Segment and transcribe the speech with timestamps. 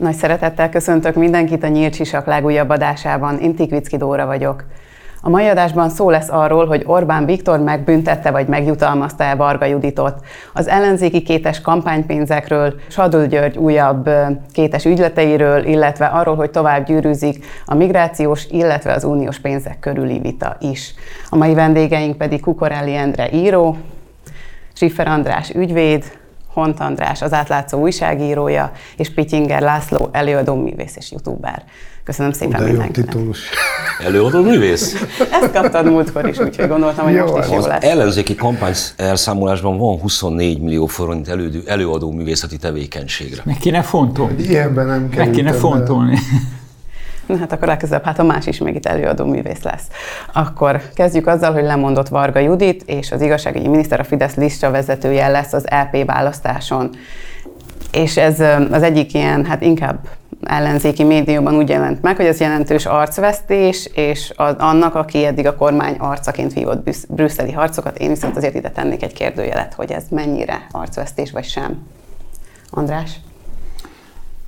[0.00, 3.38] Nagy szeretettel köszöntök mindenkit a Nyílt Sisak legújabb adásában.
[3.38, 4.64] Én Tikvicki Dóra vagyok.
[5.22, 10.24] A mai adásban szó lesz arról, hogy Orbán Viktor megbüntette vagy megjutalmazta-e Varga Juditot.
[10.52, 14.10] Az ellenzéki kétes kampánypénzekről, Sadul György újabb
[14.52, 20.56] kétes ügyleteiről, illetve arról, hogy tovább gyűrűzik a migrációs, illetve az uniós pénzek körüli vita
[20.60, 20.94] is.
[21.28, 23.76] A mai vendégeink pedig Kukorelli Endre író,
[24.72, 26.04] Siffer András ügyvéd,
[26.60, 31.62] Hont András, az átlátszó újságírója, és Pityinger László, előadó művész és youtuber.
[32.04, 33.14] Köszönöm szépen mindenkinek.
[34.06, 34.94] Előadó művész?
[35.30, 37.84] Ezt kaptad múltkor is, úgyhogy gondoltam, hogy jó, most is jó lesz.
[37.84, 43.42] Az ellenzéki kampány elszámolásban van 24 millió forint elő, előadó művészeti tevékenységre.
[43.44, 44.42] Meg kéne fontolni.
[44.42, 45.24] Ilyenben nem kell.
[45.24, 46.18] Meg kéne fontolni.
[47.30, 49.82] Na hát akkor legközelebb, hát a más is még itt előadó művész lesz.
[50.32, 55.28] Akkor kezdjük azzal, hogy lemondott Varga Judit, és az igazságügyi miniszter a Fidesz lista vezetője
[55.28, 56.90] lesz az LP választáson.
[57.92, 59.98] És ez az egyik ilyen, hát inkább
[60.42, 65.56] ellenzéki médiumban úgy jelent meg, hogy ez jelentős arcvesztés, és az, annak, aki eddig a
[65.56, 70.66] kormány arcaként vívott brüsszeli harcokat, én viszont azért ide tennék egy kérdőjelet, hogy ez mennyire
[70.70, 71.86] arcvesztés vagy sem.
[72.70, 73.10] András?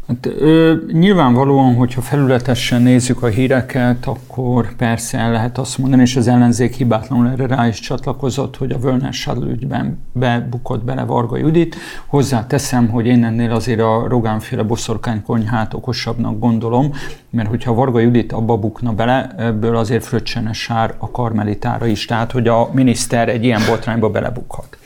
[0.07, 6.17] Hát, ö, nyilvánvalóan, hogyha felületesen nézzük a híreket, akkor persze el lehet azt mondani, és
[6.17, 11.37] az ellenzék hibátlanul erre rá is csatlakozott, hogy a Völner Sadl ügyben bebukott bele Varga
[11.37, 11.77] Judit.
[12.07, 16.93] Hozzáteszem, hogy én ennél azért a Rogánféle boszorkány konyhát okosabbnak gondolom,
[17.31, 22.33] mert hogyha Varga Judit abba bukna bele, ebből azért fröccsene sár a karmelitára is, tehát
[22.33, 24.77] hogy a miniszter egy ilyen botrányba belebukhat.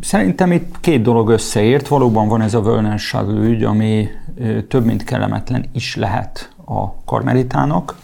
[0.00, 1.88] Szerintem itt két dolog összeért.
[1.88, 3.00] Valóban van ez a Völner
[3.42, 4.08] ügy, ami
[4.68, 7.96] több mint kellemetlen is lehet a karmelitának.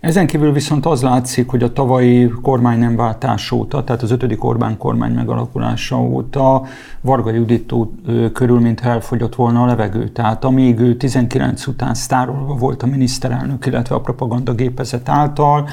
[0.00, 4.44] Ezen kívül viszont az látszik, hogy a tavalyi kormány nem váltás óta, tehát az ötödik
[4.44, 6.62] Orbán kormány megalakulása óta
[7.00, 7.94] Varga Juditó
[8.32, 10.08] körül, mintha elfogyott volna a levegő.
[10.08, 15.68] Tehát amíg ő 19 után sztárolva volt a miniszterelnök, illetve a propagandagépezet által,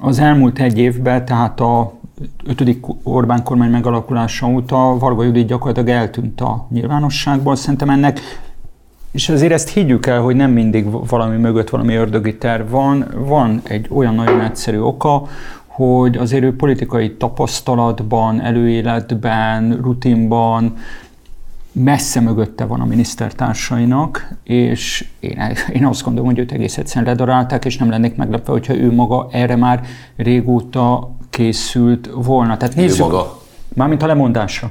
[0.00, 1.92] az elmúlt egy évben, tehát a
[2.46, 7.56] ötödik Orbán kormány megalakulása óta Varga Judit gyakorlatilag eltűnt a nyilvánosságból.
[7.56, 8.20] Szerintem ennek
[9.10, 13.06] és azért ezt higgyük el, hogy nem mindig valami mögött valami ördögi terv van.
[13.26, 15.22] Van egy olyan nagyon egyszerű oka,
[15.66, 20.76] hogy azért ő politikai tapasztalatban, előéletben, rutinban
[21.72, 25.38] messze mögötte van a minisztertársainak, és én,
[25.72, 29.28] én azt gondolom, hogy őt egész egyszerűen ledarálták, és nem lennék meglepve, hogyha ő maga
[29.30, 29.82] erre már
[30.16, 32.56] régóta készült volna.
[32.56, 33.40] Tehát nézzük, ő maga?
[33.74, 34.70] Mármint a lemondása.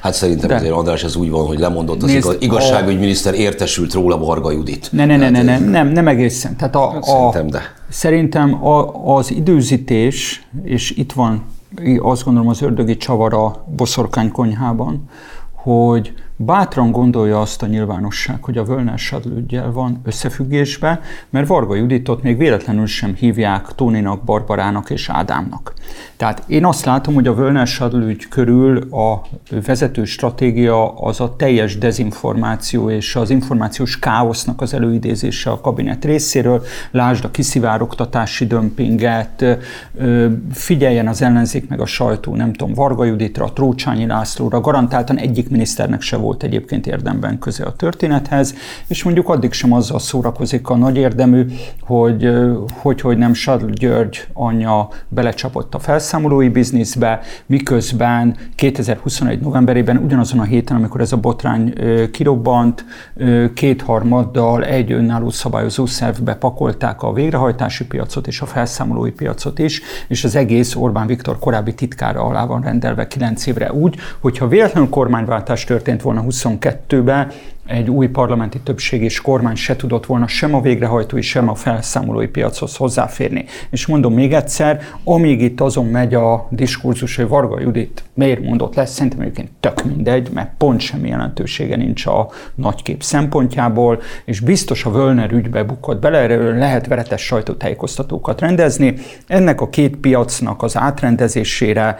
[0.00, 0.54] Hát szerintem De.
[0.54, 4.88] azért András ez úgy van, hogy lemondott az Nézd, igazságügyminiszter, értesült róla Varga Judit.
[4.92, 6.56] Ne, ne, ne, ne, ne, nem, nem egészen.
[6.56, 7.60] Tehát a, hát szerintem, de.
[7.88, 11.44] Szerintem a, az időzítés, és itt van
[11.98, 15.08] azt gondolom az ördögi csavar a boszorkány konyhában,
[15.52, 21.00] hogy bátran gondolja azt a nyilvánosság, hogy a Völner Sadlődgyel van összefüggésbe,
[21.30, 25.72] mert Varga Juditot még véletlenül sem hívják Tóninak, Barbarának és Ádámnak.
[26.16, 29.22] Tehát én azt látom, hogy a Völner Sadlődgy körül a
[29.66, 36.62] vezető stratégia az a teljes dezinformáció és az információs káosznak az előidézése a kabinet részéről.
[36.90, 39.44] Lásd a kiszivárogtatási dömpinget,
[40.52, 46.00] figyeljen az ellenzék meg a sajtó, nem tudom, Varga Juditra, Trócsányi Lászlóra, garantáltan egyik miniszternek
[46.00, 48.54] se volt volt egyébként érdemben köze a történethez,
[48.86, 51.46] és mondjuk addig sem azzal szórakozik a nagy érdemű,
[51.80, 52.30] hogy
[52.80, 60.42] hogy, hogy nem Sadl György anyja belecsapott a felszámolói bizniszbe, miközben 2021 novemberében ugyanazon a
[60.42, 61.72] héten, amikor ez a botrány
[62.12, 62.84] kirobbant,
[63.54, 70.24] kétharmaddal egy önálló szabályozó szervbe pakolták a végrehajtási piacot és a felszámolói piacot is, és
[70.24, 75.64] az egész Orbán Viktor korábbi titkára alá van rendelve 9 évre úgy, hogyha véletlenül kormányváltás
[75.64, 77.28] történt volna volna 22-ben,
[77.68, 82.26] egy új parlamenti többség és kormány se tudott volna sem a végrehajtói, sem a felszámolói
[82.26, 83.44] piachoz hozzáférni.
[83.70, 88.74] És mondom még egyszer, amíg itt azon megy a diskurzus, hogy Varga Judit miért mondott
[88.74, 94.84] lesz, szerintem egyébként tök mindegy, mert pont semmi jelentősége nincs a nagykép szempontjából, és biztos
[94.84, 98.94] a Völner ügybe bukott bele, erről lehet veretes sajtótájékoztatókat rendezni.
[99.26, 101.96] Ennek a két piacnak az átrendezésére,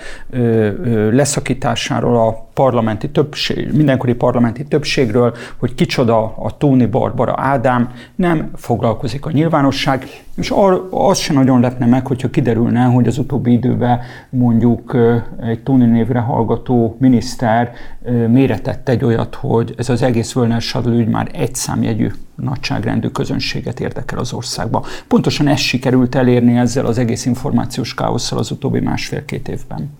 [1.11, 9.27] leszakításáról a parlamenti többség, mindenkori parlamenti többségről, hogy kicsoda a Tóni Barbara Ádám, nem foglalkozik
[9.27, 14.01] a nyilvánosság, és ar, az sem nagyon lepne meg, hogyha kiderülne, hogy az utóbbi időben
[14.31, 14.97] mondjuk
[15.43, 17.73] egy Tóni névre hallgató miniszter
[18.29, 24.19] méretett egy olyat, hogy ez az egész Völner ügy már egy számjegyű nagyságrendű közönséget érdekel
[24.19, 24.85] az országba.
[25.09, 29.91] Pontosan ezt sikerült elérni ezzel az egész információs káosszal az utóbbi másfél-két évben.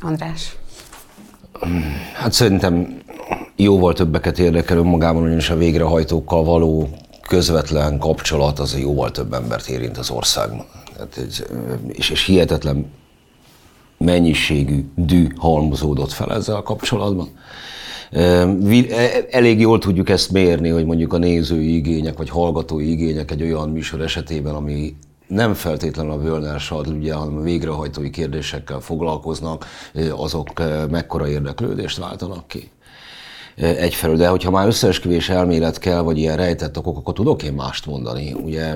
[0.00, 0.56] András?
[2.14, 2.98] Hát szerintem
[3.56, 6.88] jóval többeket érdekel önmagában, ugyanis a végrehajtókkal való
[7.28, 10.66] közvetlen kapcsolat az jóval több embert érint az országban.
[11.92, 12.90] És, és hihetetlen
[13.98, 17.28] mennyiségű dű halmozódott fel ezzel a kapcsolatban.
[18.10, 18.48] E,
[19.30, 23.70] elég jól tudjuk ezt mérni, hogy mondjuk a nézői igények, vagy hallgatói igények egy olyan
[23.70, 24.96] műsor esetében, ami
[25.26, 29.66] nem feltétlenül a Völner ugye, hanem a végrehajtói kérdésekkel foglalkoznak,
[30.16, 30.48] azok
[30.90, 32.70] mekkora érdeklődést váltanak ki
[33.56, 37.86] egyfelől, de hogyha már összeesküvés elmélet kell, vagy ilyen rejtett okok, akkor tudok én mást
[37.86, 38.32] mondani.
[38.32, 38.74] Ugye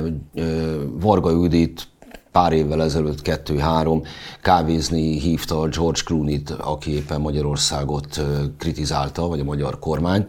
[1.00, 1.88] Varga Judit
[2.32, 4.02] pár évvel ezelőtt, kettő-három,
[4.42, 8.22] kávézni hívta George Clooney-t, aki éppen Magyarországot
[8.58, 10.26] kritizálta, vagy a magyar kormány,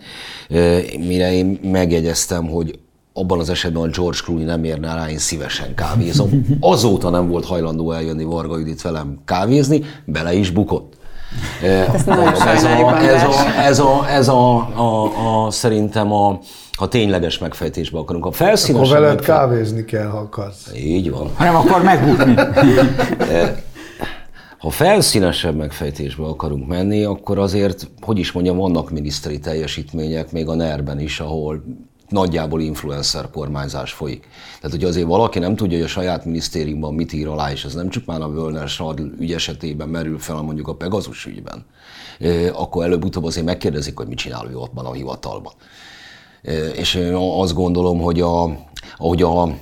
[0.97, 2.79] mire én megjegyeztem, hogy
[3.13, 6.45] abban az esetben a George Clooney nem érne rá, én szívesen kávézom.
[6.59, 10.97] Azóta nem volt hajlandó eljönni Varga Judit velem kávézni, bele is bukott.
[11.63, 16.39] Ez, a, ez, a, ez, a, ez, a, ez a, a, a, szerintem a,
[16.77, 18.25] ha tényleges megfejtésbe akarunk.
[18.25, 20.71] A felszínes Akkor veled kávézni kell, ha akarsz.
[20.75, 21.31] Így van.
[21.35, 22.35] Ha nem akar megbukni.
[24.59, 30.55] Ha felszínesebb megfejtésbe akarunk menni, akkor azért, hogy is mondjam, vannak miniszteri teljesítmények, még a
[30.55, 31.63] NER-ben is, ahol
[32.09, 34.27] nagyjából influencer kormányzás folyik.
[34.61, 37.73] Tehát, hogy azért valaki nem tudja, hogy a saját minisztériumban mit ír alá, és ez
[37.73, 41.65] nem csak a Völner Schadl ügy esetében merül fel, mondjuk a Pegasus ügyben,
[42.53, 45.53] akkor előbb-utóbb azért megkérdezik, hogy mit csinál ő abban a hivatalban.
[46.75, 48.57] És én azt gondolom, hogy a,
[48.97, 49.55] ahogy a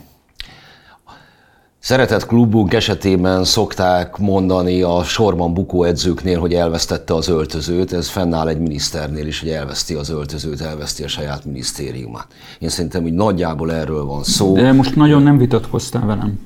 [1.88, 8.48] Szeretett klubunk esetében szokták mondani a sorban bukó edzőknél, hogy elvesztette az öltözőt, ez fennáll
[8.48, 12.28] egy miniszternél is, hogy elveszti az öltözőt, elveszti a saját minisztériumát.
[12.60, 14.54] Én szerintem, hogy nagyjából erről van szó.
[14.54, 16.40] De most nagyon nem vitatkoztál velem.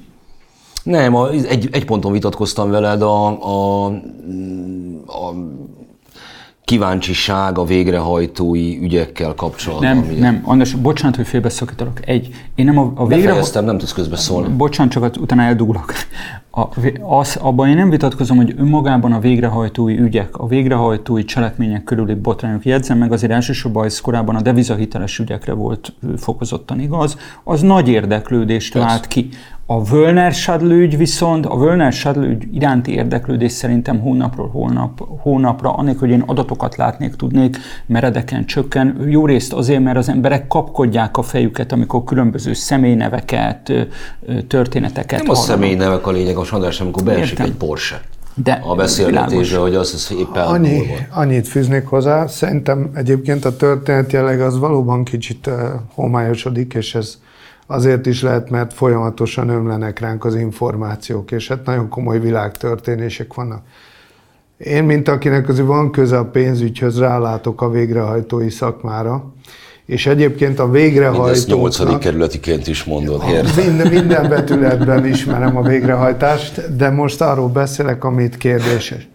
[0.84, 1.16] Nem,
[1.48, 3.86] egy, egy ponton vitatkoztam veled a, a,
[5.06, 5.34] a
[6.64, 9.96] kíváncsiság a végrehajtói ügyekkel kapcsolatban.
[9.96, 10.20] Nem, ugye?
[10.20, 12.00] nem, András, bocsánat, hogy félbeszakítalak.
[12.08, 13.60] Egy, én nem a, a végrehajtó...
[13.60, 14.54] nem tudsz közbeszólni.
[14.54, 15.94] Bocsánat, csak utána eldugulok.
[16.52, 16.68] A,
[17.18, 22.66] az, abban én nem vitatkozom, hogy önmagában a végrehajtói ügyek, a végrehajtói cselekmények körüli botrányok
[22.66, 28.74] jegyzem meg, azért elsősorban ez korábban a devizahiteles ügyekre volt fokozottan igaz, az nagy érdeklődést
[28.74, 29.30] vált ki.
[29.72, 36.18] A Völner ügy viszont, a Völner ügy iránti érdeklődés szerintem hónapról hónap, hónapra, anélkül, hogy
[36.18, 39.06] én adatokat látnék, tudnék, meredeken csökken.
[39.08, 43.72] Jó részt azért, mert az emberek kapkodják a fejüket, amikor különböző személyneveket,
[44.48, 45.50] történeteket Nem hallanak.
[45.50, 47.46] a személynevek a lényeg, a András, amikor beesik Értem.
[47.46, 48.02] egy Porsche.
[48.36, 54.12] De a beszélgetésre, hogy az, az éppen Annyi, Annyit fűznék hozzá, szerintem egyébként a történet
[54.12, 55.54] jelleg az valóban kicsit uh,
[55.96, 57.18] homályosodik, és ez
[57.72, 63.62] azért is lehet, mert folyamatosan ömlenek ránk az információk, és hát nagyon komoly világtörténések vannak.
[64.58, 69.34] Én, mint akinek azért van köze a pénzügyhöz, rálátok a végrehajtói szakmára,
[69.86, 71.26] és egyébként a végrehajtóknak...
[71.26, 73.24] Mindezt nyolcadik kerületiként is mondod,
[73.56, 79.08] Minden, minden betületben ismerem a végrehajtást, de most arról beszélek, amit kérdéses.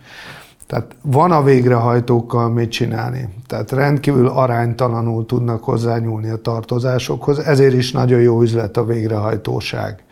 [0.67, 3.29] Tehát van a végrehajtókkal mit csinálni.
[3.47, 10.05] Tehát rendkívül aránytalanul tudnak hozzányúlni a tartozásokhoz, ezért is nagyon jó üzlet a végrehajtóság.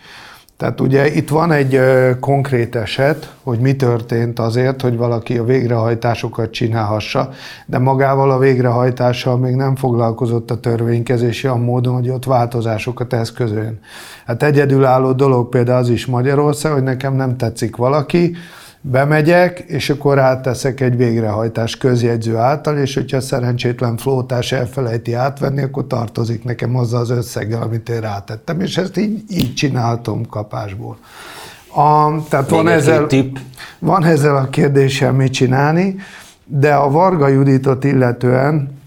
[0.56, 1.80] Tehát ugye itt van egy
[2.20, 7.30] konkrét eset, hogy mi történt azért, hogy valaki a végrehajtásokat csinálhassa,
[7.66, 13.78] de magával a végrehajtással még nem foglalkozott a törvénykezési a módon, hogy ott változásokat eszközön.
[14.26, 18.37] Hát egyedülálló dolog például az is Magyarország, hogy nekem nem tetszik valaki,
[18.87, 25.87] bemegyek, és akkor ráteszek egy végrehajtás közjegyző által, és hogyha szerencsétlen flótás elfelejti átvenni, akkor
[25.87, 30.97] tartozik nekem azzal az összeggel, amit én rátettem, és ezt így, így csináltam kapásból.
[31.75, 33.07] A, tehát van ezzel,
[33.79, 35.97] van ezzel a kérdéssel mit csinálni,
[36.45, 38.79] de a Varga Juditot illetően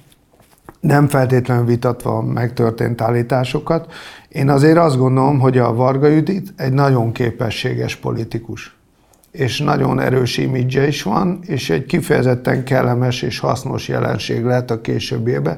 [0.79, 3.93] nem feltétlenül vitatva megtörtént állításokat,
[4.29, 8.76] én azért azt gondolom, hogy a Varga Judit egy nagyon képességes politikus
[9.37, 14.81] és nagyon erős imidzse is van, és egy kifejezetten kellemes és hasznos jelenség lehet a
[14.81, 15.57] későbbiebe.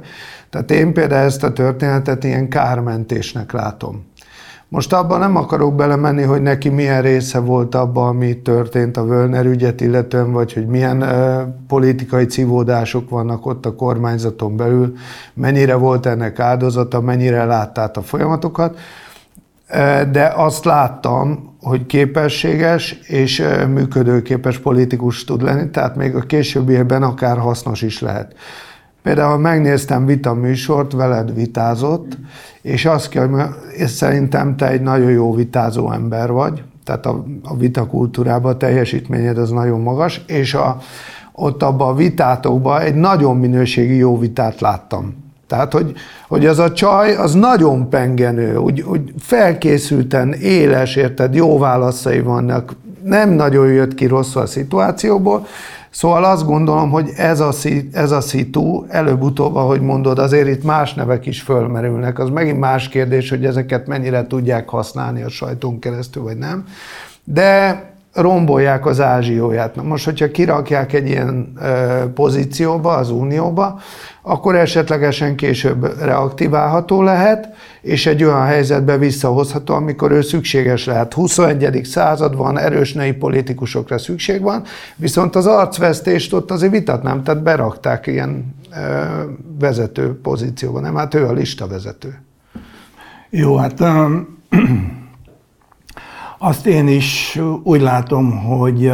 [0.49, 4.07] Tehát én például ezt a történetet ilyen kármentésnek látom.
[4.67, 9.45] Most abban nem akarok belemenni, hogy neki milyen része volt abban, ami történt a Völner
[9.45, 14.93] ügyet illetően, vagy hogy milyen uh, politikai civódások vannak ott a kormányzaton belül,
[15.33, 18.77] mennyire volt ennek áldozata, mennyire láttát a folyamatokat,
[20.11, 27.37] de azt láttam, hogy képességes és működőképes politikus tud lenni, tehát még a későbbiekben akár
[27.37, 28.35] hasznos is lehet.
[29.01, 32.17] Például megnéztem vita műsort, veled vitázott,
[32.61, 37.57] és azt kell, hogy szerintem te egy nagyon jó vitázó ember vagy, tehát a, a
[37.57, 40.77] vita kultúrában a teljesítményed az nagyon magas, és a,
[41.31, 45.28] ott abban a vitátokban egy nagyon minőségi jó vitát láttam.
[45.49, 45.93] Tehát, hogy,
[46.27, 52.75] hogy az a csaj, az nagyon pengenő, úgy, úgy felkészülten, éles, érted, jó válaszai vannak,
[53.03, 55.47] nem nagyon jött ki rosszul a szituációból,
[55.89, 57.53] Szóval azt gondolom, hogy ez a,
[57.91, 62.19] ez a szitu előbb-utóbb, ahogy mondod, azért itt más nevek is fölmerülnek.
[62.19, 66.65] Az megint más kérdés, hogy ezeket mennyire tudják használni a sajtón keresztül, vagy nem.
[67.23, 67.83] De
[68.21, 69.75] rombolják az ázsióját.
[69.75, 71.53] Na most, hogyha kirakják egy ilyen
[72.13, 73.79] pozícióba, az unióba,
[74.21, 77.49] akkor esetlegesen később reaktiválható lehet,
[77.81, 81.13] és egy olyan helyzetbe visszahozható, amikor ő szükséges lehet.
[81.13, 81.85] 21.
[81.85, 84.63] század van, erős női politikusokra szükség van,
[84.95, 88.55] viszont az arcvesztést ott azért vitatnám, tehát berakták ilyen
[89.59, 90.95] vezető pozícióba, nem?
[90.95, 92.21] Hát ő a lista vezető.
[93.29, 94.37] Jó, hát um,
[96.39, 98.91] azt én is úgy látom, hogy,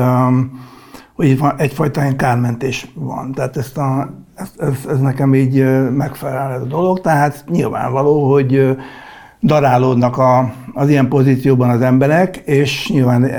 [1.16, 3.32] hogy egyfajta ilyen kármentés van.
[3.32, 7.02] Tehát ezt a, ez, ez, ez nekem így megfelel ez a dolog.
[7.02, 8.78] Tehát nyilvánvaló, hogy
[9.46, 13.32] darálódnak a, az ilyen pozícióban az emberek, és nyilván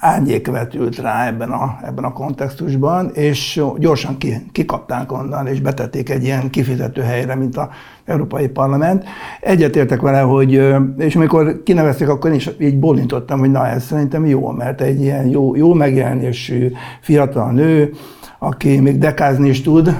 [0.00, 6.10] árnyék vetült rá ebben a, ebben a kontextusban, és gyorsan ki, kikapták onnan, és betették
[6.10, 7.70] egy ilyen kifizető helyre, mint a
[8.04, 9.04] Európai Parlament.
[9.40, 10.62] Egyetértek vele, hogy,
[10.98, 15.26] és amikor kinevezték, akkor is így bolintottam, hogy na ez szerintem jó, mert egy ilyen
[15.26, 17.90] jó, jó megjelenésű fiatal nő,
[18.38, 19.96] aki még dekázni is tud,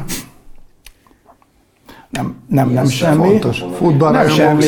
[2.16, 3.28] nem, nem, nem semmi.
[3.28, 3.64] Fontos.
[4.12, 4.64] nem semmi.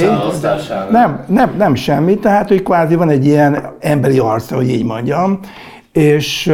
[0.90, 5.40] Nem, nem, nem semmi, tehát hogy kvázi van egy ilyen emberi arca, hogy így mondjam,
[5.93, 6.52] és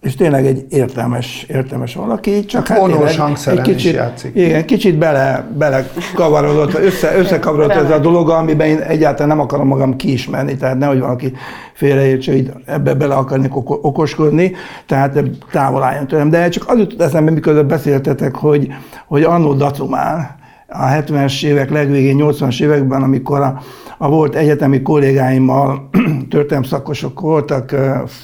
[0.00, 4.34] és tényleg egy értelmes, értelmes valaki, csak hát tényleg egy kicsit, játszik.
[4.34, 9.66] Igen, kicsit bele, bele kavarodott, össze, összekavarodott ez a dolog, amiben én egyáltalán nem akarom
[9.66, 11.32] magam kiismerni, tehát nehogy valaki
[11.74, 14.52] félreértse, hogy ebbe bele akarnék okoskodni,
[14.86, 16.30] tehát távol álljon tőlem.
[16.30, 18.68] De csak az jutott eszembe, mikor beszéltetek, hogy,
[19.06, 20.38] hogy annó Dacumán,
[20.70, 23.60] a 70-es évek legvégén, 80-as években, amikor a,
[23.98, 25.88] a volt egyetemi kollégáimmal,
[26.30, 27.74] történelmi szakosok voltak,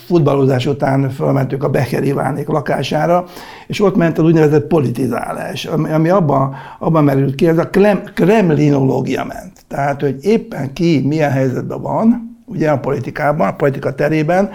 [0.06, 3.24] futballozás után fölmentük a Becher Ivánék lakására,
[3.66, 7.70] és ott ment az úgynevezett politizálás, ami, ami abban, abban merült ki, ez a
[8.14, 9.64] kremlinológia ment.
[9.68, 14.50] Tehát, hogy éppen ki milyen helyzetben van, ugye a politikában, a politika terében,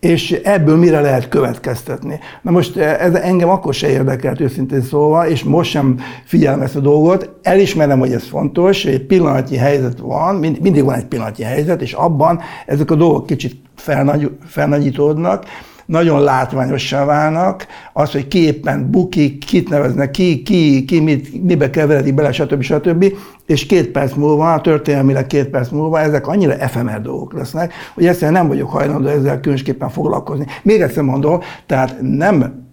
[0.00, 2.18] és ebből mire lehet következtetni.
[2.42, 6.76] Na most eh, ez engem akkor se érdekelt őszintén szólva, és most sem figyelem ezt
[6.76, 7.30] a dolgot.
[7.42, 12.40] Elismerem, hogy ez fontos, egy pillanatnyi helyzet van, mindig van egy pillanatnyi helyzet, és abban
[12.66, 15.44] ezek a dolgok kicsit felnagy, felnagyítódnak,
[15.90, 21.70] nagyon látványossá válnak, az, hogy ki éppen bukik, kit neveznek ki, ki, ki mit, mibe
[21.70, 22.62] keveredik bele, stb.
[22.62, 23.12] stb.
[23.46, 28.30] És két perc múlva, történelmileg két perc múlva ezek annyira efemer dolgok lesznek, hogy ezt
[28.30, 30.46] nem vagyok hajlandó ezzel különösképpen foglalkozni.
[30.62, 32.68] Még egyszer mondom, tehát nem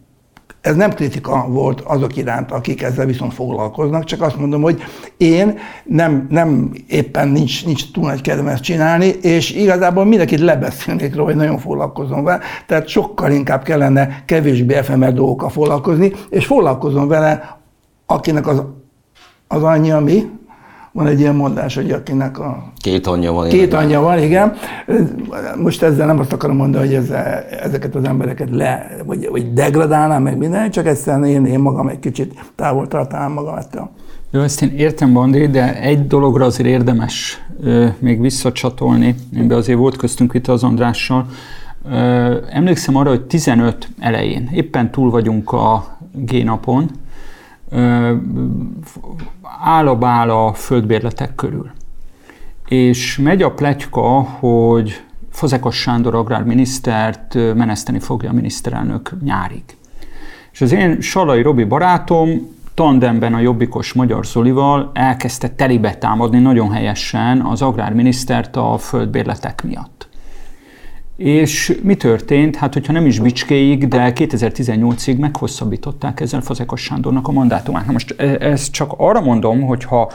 [0.68, 4.82] ez nem kritika volt azok iránt, akik ezzel viszont foglalkoznak, csak azt mondom, hogy
[5.18, 11.16] én nem, nem éppen nincs, nincs túl nagy kedvem ezt csinálni, és igazából mindenkit lebeszélnék
[11.16, 17.08] róla, hogy nagyon foglalkozom vele, tehát sokkal inkább kellene kevésbé efemer dolgokkal foglalkozni, és foglalkozom
[17.08, 17.60] vele,
[18.06, 18.64] akinek az,
[19.48, 20.30] az anyja mi,
[20.98, 22.64] van egy ilyen mondás, hogy akinek a...
[22.78, 23.50] Két anyja van.
[23.50, 24.54] Két anyja van, igen.
[25.62, 27.10] Most ezzel nem azt akarom mondani, hogy ez,
[27.62, 32.00] ezeket az embereket le, vagy, vagy degradálnám meg minden, csak egyszerűen én, én magam egy
[32.00, 33.90] kicsit távol tartanám magam ettől.
[34.32, 39.16] Jó, ezt én értem, Bandi, de egy dologra azért érdemes ö, még visszacsatolni.
[39.36, 41.26] Ebbe azért volt köztünk vita az Andrással.
[41.90, 46.90] Ö, emlékszem arra, hogy 15 elején, éppen túl vagyunk a G-napon,
[49.60, 49.88] áll
[50.30, 51.72] a földbérletek körül.
[52.68, 59.64] És megy a pletyka, hogy Fazekas Sándor agrárminisztert meneszteni fogja a miniszterelnök nyárig.
[60.52, 66.72] És az én Salai Robi barátom tandemben a jobbikos Magyar Zolival elkezdte telibe támadni nagyon
[66.72, 70.07] helyesen az agrárminisztert a földbérletek miatt.
[71.18, 72.56] És mi történt?
[72.56, 77.86] Hát, hogyha nem is bicskéig, de 2018-ig meghosszabbították ezzel Fazekas Sándornak a mandátumát.
[77.86, 80.12] Na most e, ezt csak arra mondom, hogyha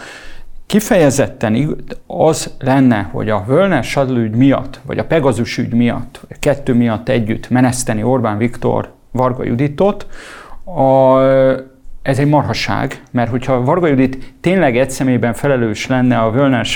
[0.66, 6.40] kifejezetten az lenne, hogy a Völner ügy miatt, vagy a Pegazus ügy miatt, vagy a
[6.40, 10.06] kettő miatt együtt meneszteni Orbán Viktor Varga Juditot,
[10.64, 11.18] a,
[12.02, 16.66] ez egy marhaság, mert hogyha Varga Judit tényleg egy személyben felelős lenne a Völner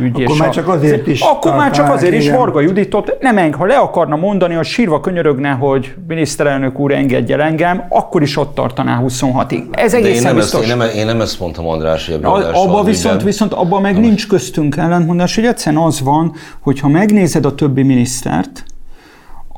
[0.00, 1.20] ügy akkor már csak azért is.
[1.20, 5.00] Akkor már csak azért is Varga Juditot nem eng, ha le akarna mondani, hogy sírva
[5.00, 9.62] könyörögne, hogy miniszterelnök úr engedje engem, akkor is ott tartaná 26-ig.
[9.70, 10.60] Ez egészen én nem biztos.
[10.60, 12.20] Ezt, én, nem, én nem ezt mondtam András, hogy
[12.52, 17.44] Abba viszont, viszont abban meg nincs köztünk ellentmondás, hogy egyszerűen az van, hogy ha megnézed
[17.44, 18.64] a többi minisztert,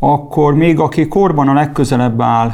[0.00, 2.52] akkor még aki korban a legközelebb áll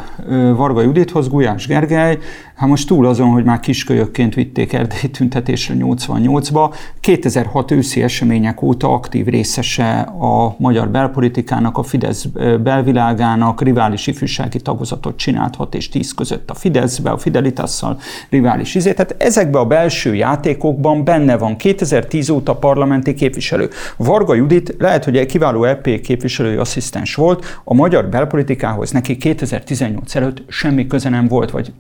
[0.57, 2.19] Varga Judithoz, Gulyás Gergely,
[2.55, 8.93] hát most túl azon, hogy már kiskölyökként vitték Erdély tüntetésre 88-ba, 2006 őszi események óta
[8.93, 12.25] aktív részese a magyar belpolitikának, a Fidesz
[12.63, 17.99] belvilágának, rivális ifjúsági tagozatot csinált 6 és 10 között a Fideszbe, a Fidelitásszal
[18.31, 18.93] rivális izé.
[18.93, 23.69] Tehát ezekben a belső játékokban benne van 2010 óta parlamenti képviselő.
[23.97, 30.15] Varga Judit lehet, hogy egy kiváló EP képviselői asszisztens volt, a magyar belpolitikához neki 2018
[30.15, 31.73] előtt semmi köze nem volt, vagy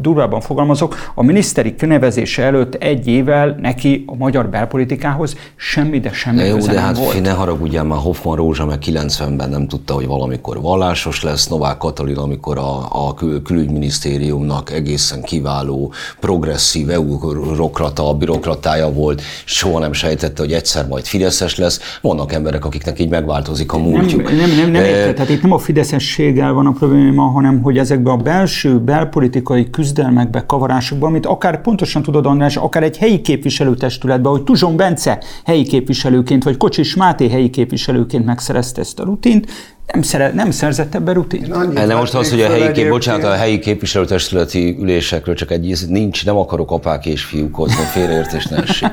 [0.00, 6.36] durvában fogalmazok, a miniszteri kinevezése előtt egy évvel neki a magyar belpolitikához semmi, de semmi
[6.36, 7.22] de jó, de hát volt.
[7.22, 12.16] ne haragudjál, már Hoffman Rózsa meg 90-ben nem tudta, hogy valamikor vallásos lesz, Novák Katalin,
[12.16, 20.52] amikor a, a kül- külügyminisztériumnak egészen kiváló, progresszív eurokrata, bürokratája volt, soha nem sejtette, hogy
[20.52, 21.98] egyszer majd Fideszes lesz.
[22.00, 24.22] Vannak emberek, akiknek így megváltozik a múltjuk.
[24.22, 25.12] Nem, nem, nem, nem e...
[25.12, 30.46] tehát itt nem a fideszességgel van a probléma, hanem hogy ezekben a belső belpolitikai küzdelmekbe,
[30.46, 36.44] kavarásokba, amit akár pontosan tudod, András, akár egy helyi képviselőtestületben, hogy Tuzson Bence helyi képviselőként,
[36.44, 39.46] vagy Kocsis Máté helyi képviselőként megszerezte ezt a rutint,
[39.92, 41.54] nem, szere, nem szerzett ebbe rutin.
[41.74, 46.24] De most az, hogy a helyi, kép, bocsánat, a helyi képviselőtestületi ülésekről csak egy nincs,
[46.24, 48.90] nem akarok apák és fiúk hozni, félreértés ne essék.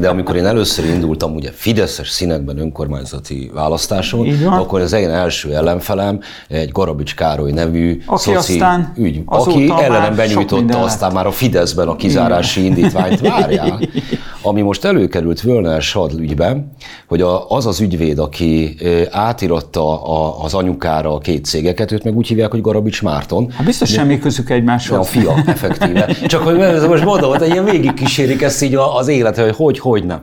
[0.00, 6.20] De amikor én először indultam ugye Fideszes színekben önkormányzati választáson, akkor az én első ellenfelem
[6.48, 11.88] egy Garabics Károly nevű aki szoci aztán ügy, aki ellenem benyújtotta aztán már a Fideszben
[11.88, 13.20] a kizárási indítványt.
[13.20, 13.80] Várjál!
[14.46, 16.72] Ami most előkerült Völner Sadl ügyben,
[17.08, 18.76] hogy az az ügyvéd, aki
[19.10, 20.02] átiratta
[20.42, 23.50] az anyukára a két cégeket, őt meg úgy hívják, hogy Garabics Márton.
[23.50, 24.98] Hát biztos De, semmi közük egymáshoz.
[24.98, 26.06] A fia, effektíve.
[26.26, 26.56] Csak hogy
[26.88, 30.20] most mondom, hogy ilyen végig kísérik ezt így az élet, hogy hogy, hogy nem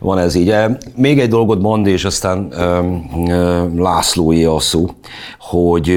[0.00, 0.54] van ez így.
[0.96, 2.52] Még egy dolgot mond, és aztán
[3.76, 4.86] Lászlóé a szó,
[5.38, 5.88] hogy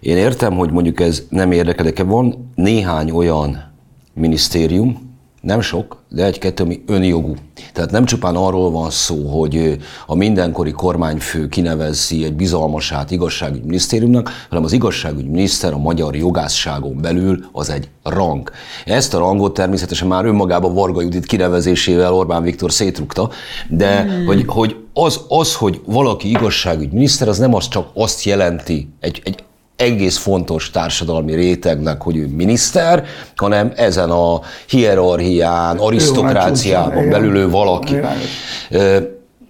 [0.00, 3.72] én értem, hogy mondjuk ez nem érdekel, de van néhány olyan
[4.14, 5.13] minisztérium,
[5.44, 7.34] nem sok, de egy-kettő, ami önjogú.
[7.72, 14.30] Tehát nem csupán arról van szó, hogy a mindenkori kormányfő kinevezzi egy bizalmasát igazságügyi minisztériumnak,
[14.48, 18.50] hanem az igazságügyi miniszter a magyar jogászságon belül az egy rang.
[18.84, 23.30] Ezt a rangot természetesen már önmagában Varga Judit kinevezésével Orbán Viktor szétrugta,
[23.68, 24.26] de hmm.
[24.26, 29.20] hogy, hogy az, az, hogy valaki igazságügyi miniszter, az nem az csak azt jelenti, egy,
[29.24, 29.44] egy
[29.76, 33.04] egész fontos társadalmi rétegnek, hogy ő miniszter,
[33.36, 37.96] hanem ezen a hierarchián, arisztokráciában belül ő valaki.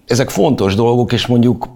[0.07, 1.67] Ezek fontos dolgok, és mondjuk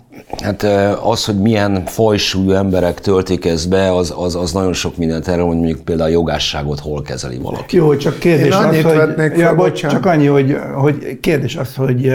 [0.42, 0.64] Hát
[1.04, 5.42] az, hogy milyen fajsúlyú emberek töltik ezt be, az, az, az nagyon sok mindent erre,
[5.42, 7.76] hogy mondjuk például a jogásságot hol kezeli valaki.
[7.76, 12.12] Jó, csak kérdés Én az, hogy, ja, bocs, csak annyi, hogy, hogy kérdés az, hogy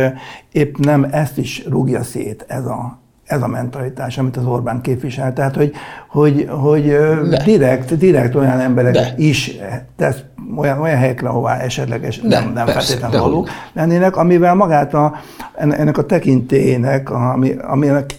[0.53, 5.33] épp nem ezt is rúgja szét ez a ez a mentalitás, amit az Orbán képvisel.
[5.33, 5.73] Tehát, hogy,
[6.09, 6.97] hogy, hogy
[7.45, 9.15] direkt, direkt olyan emberek de.
[9.17, 9.57] is
[9.97, 10.17] tesz
[10.57, 15.15] olyan, olyan helyekre, ahová esetleges de, nem, nem feltétlenül való lennének, amivel magát a,
[15.55, 18.15] ennek a tekintélyének, ami, aminek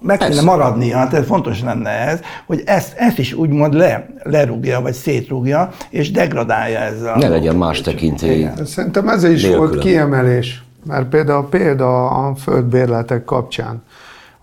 [0.00, 4.92] meg kéne maradnia, tehát fontos lenne ez, hogy ezt, ezt is úgymond le, lerúgja, vagy
[4.92, 7.16] szétrúgja, és degradálja ezzel.
[7.16, 8.48] Ne legyen más tekintély.
[8.64, 9.68] Szerintem ez is Nélkülön.
[9.68, 13.82] volt kiemelés, mert például példa a földbérletek kapcsán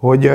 [0.06, 0.32] hogy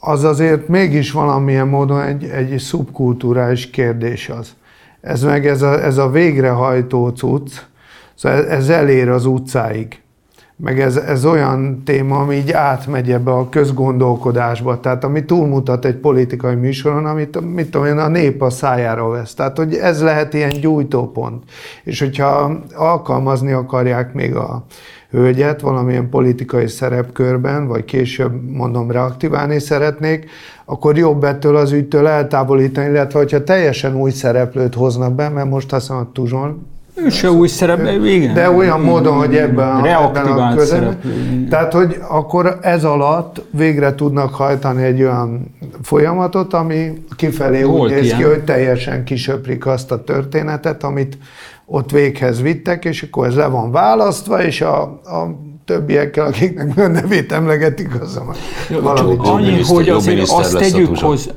[0.00, 4.54] az azért mégis valamilyen módon egy, egy szubkulturális kérdés az.
[5.00, 7.52] Ez meg ez a, ez a végrehajtó cucc,
[8.14, 10.00] szóval ez elér az utcáig.
[10.56, 15.96] Meg ez, ez olyan téma, ami így átmegy ebbe a közgondolkodásba, tehát ami túlmutat egy
[15.96, 19.34] politikai műsoron, amit mit tudom én, a nép a szájára vesz.
[19.34, 21.44] Tehát, hogy ez lehet ilyen gyújtópont.
[21.84, 24.64] És hogyha alkalmazni akarják még a,
[25.10, 30.30] hölgyet valamilyen politikai szerepkörben, vagy később mondom reaktiválni szeretnék,
[30.64, 35.72] akkor jobb ettől az ügytől eltávolítani, illetve hogyha teljesen új szereplőt hoznak be, mert most
[35.72, 36.66] azt mondom, Tuzson,
[37.04, 38.34] ő se új szerep, igen.
[38.34, 40.98] De olyan módon, hogy ebben a, ebben a közben.
[41.50, 47.90] Tehát, hogy akkor ez alatt végre tudnak hajtani egy olyan folyamatot, ami kifelé Volt úgy
[47.90, 48.18] néz ilyen.
[48.18, 51.18] ki, hogy teljesen kisöprik azt a történetet, amit
[51.72, 56.88] ott véghez vittek, és akkor ez le van választva, és a, a többiekkel, akiknek a
[56.88, 58.34] nevét emlegetik, az a
[58.80, 59.18] valamit.
[59.18, 61.30] Annyi, hogy azért azt tegyük hozzá,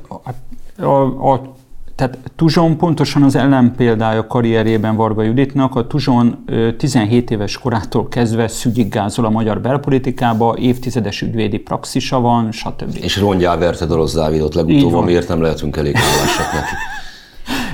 [0.78, 1.52] a, a, a
[1.94, 5.76] tehát Tuzson pontosan az ellenpéldája karrierjében Varga Juditnak.
[5.76, 6.44] A Tuzson
[6.78, 12.96] 17 éves korától kezdve szügyigázol a magyar belpolitikába, évtizedes ügyvédi praxisa van, stb.
[13.00, 16.74] És rongyá verte Dorosz Dávidot legutóbb, amiért nem lehetünk elég hálásak neki.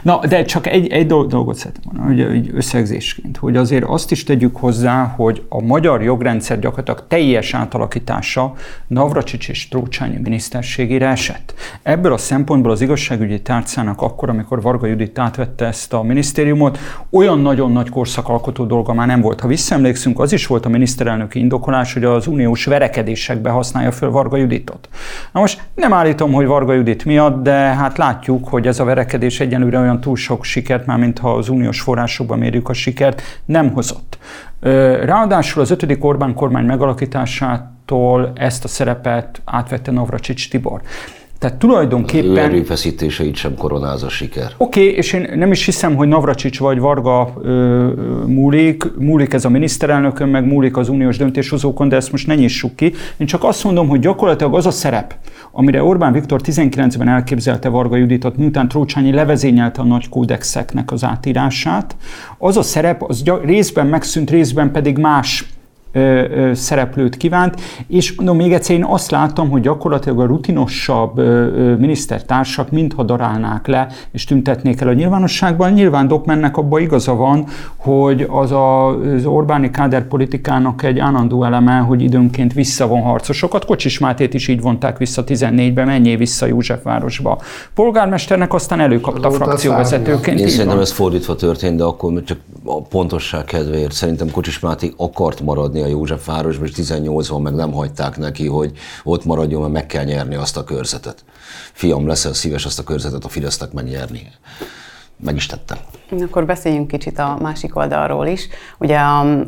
[0.02, 4.24] Na, de csak egy, egy dolgot szeretném mondani, hogy egy összegzésként, hogy azért azt is
[4.24, 8.52] tegyük hozzá, hogy a magyar jogrendszer gyakorlatilag teljes átalakítása
[8.86, 11.54] Navracsics és Trócsányi miniszterségére esett.
[11.82, 16.78] Ebből a szempontból az igazságügyi tárcának akkor, amikor Varga Judit átvette ezt a minisztériumot,
[17.10, 19.40] olyan nagyon nagy korszakalkotó dolga már nem volt.
[19.40, 24.36] Ha visszaemlékszünk, az is volt a miniszterelnöki indokolás, hogy az uniós verekedésekbe használja föl Varga
[24.36, 24.88] Juditot.
[25.32, 29.40] Na most nem állítom, hogy Varga Judit miatt, de hát látjuk, hogy ez a verekedés
[29.40, 34.18] egyenlőre olyan túl sok sikert, már mintha az uniós forrásokban mérjük a sikert, nem hozott.
[35.04, 40.80] Ráadásul az ötödik Orbán kormány megalakításától ezt a szerepet átvette Navracsics Tibor.
[41.40, 42.30] Tehát tulajdonképpen...
[42.30, 44.52] Az ő erőfeszítéseit sem koronáz a siker.
[44.56, 47.86] Oké, okay, és én nem is hiszem, hogy Navracsics vagy Varga ö,
[48.26, 52.76] múlik, múlik ez a miniszterelnökön, meg múlik az uniós döntéshozókon, de ezt most ne nyissuk
[52.76, 52.92] ki.
[53.16, 55.14] Én csak azt mondom, hogy gyakorlatilag az a szerep,
[55.52, 61.96] amire Orbán Viktor 19-ben elképzelte Varga Juditot, miután Trócsányi levezényelte a nagy kódexeknek az átírását,
[62.38, 65.44] az a szerep az részben megszűnt, részben pedig más
[66.52, 71.18] szereplőt kívánt, és mondom, még egyszer én azt láttam, hogy gyakorlatilag a rutinosabb
[71.78, 75.72] minisztertársak mintha darálnák le, és tüntetnék el a nyilvánosságban.
[75.72, 81.76] Nyilván Dokmennek abban igaza van, hogy az a, az Orbáni káder politikának egy állandó eleme,
[81.76, 83.64] hogy időnként visszavon harcosokat.
[83.64, 87.40] Kocsis Mátét is így vonták vissza 14-ben, menjél vissza Józsefvárosba.
[87.74, 90.40] Polgármesternek aztán előkapta a frakcióvezetőként.
[90.40, 95.40] Én szerintem ez fordítva történt, de akkor csak a pontosság kedvéért szerintem Kocsis Máté akart
[95.40, 98.72] maradni maradni a Józsefvárosba, és 18-ban meg nem hagyták neki, hogy
[99.04, 101.24] ott maradjon, mert meg kell nyerni azt a körzetet.
[101.72, 104.32] Fiam, leszel szíves azt a körzetet a Fidesznek megnyerni.
[105.22, 105.78] Meg is tettem.
[106.20, 108.48] Akkor beszéljünk kicsit a másik oldalról is.
[108.78, 108.98] Ugye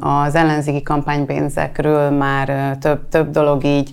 [0.00, 3.90] az ellenzéki kampánypénzekről már több, több dolog így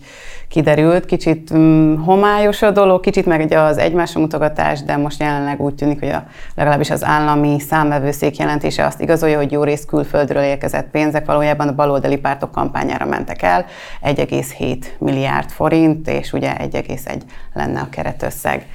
[0.48, 5.62] kiderült, kicsit um, homályos a dolog, kicsit meg ugye az egymásra mutogatás, de most jelenleg
[5.62, 6.24] úgy tűnik, hogy a,
[6.56, 11.76] legalábbis az állami számvevőszék jelentése azt igazolja, hogy jó rész külföldről érkezett pénzek valójában a
[11.76, 13.66] baloldali pártok kampányára mentek el,
[14.04, 17.22] 1,7 milliárd forint, és ugye 1,1
[17.54, 18.66] lenne a keretösszeg.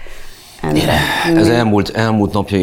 [0.68, 0.92] Endre.
[1.36, 2.58] Ez elmúlt, elmúlt napja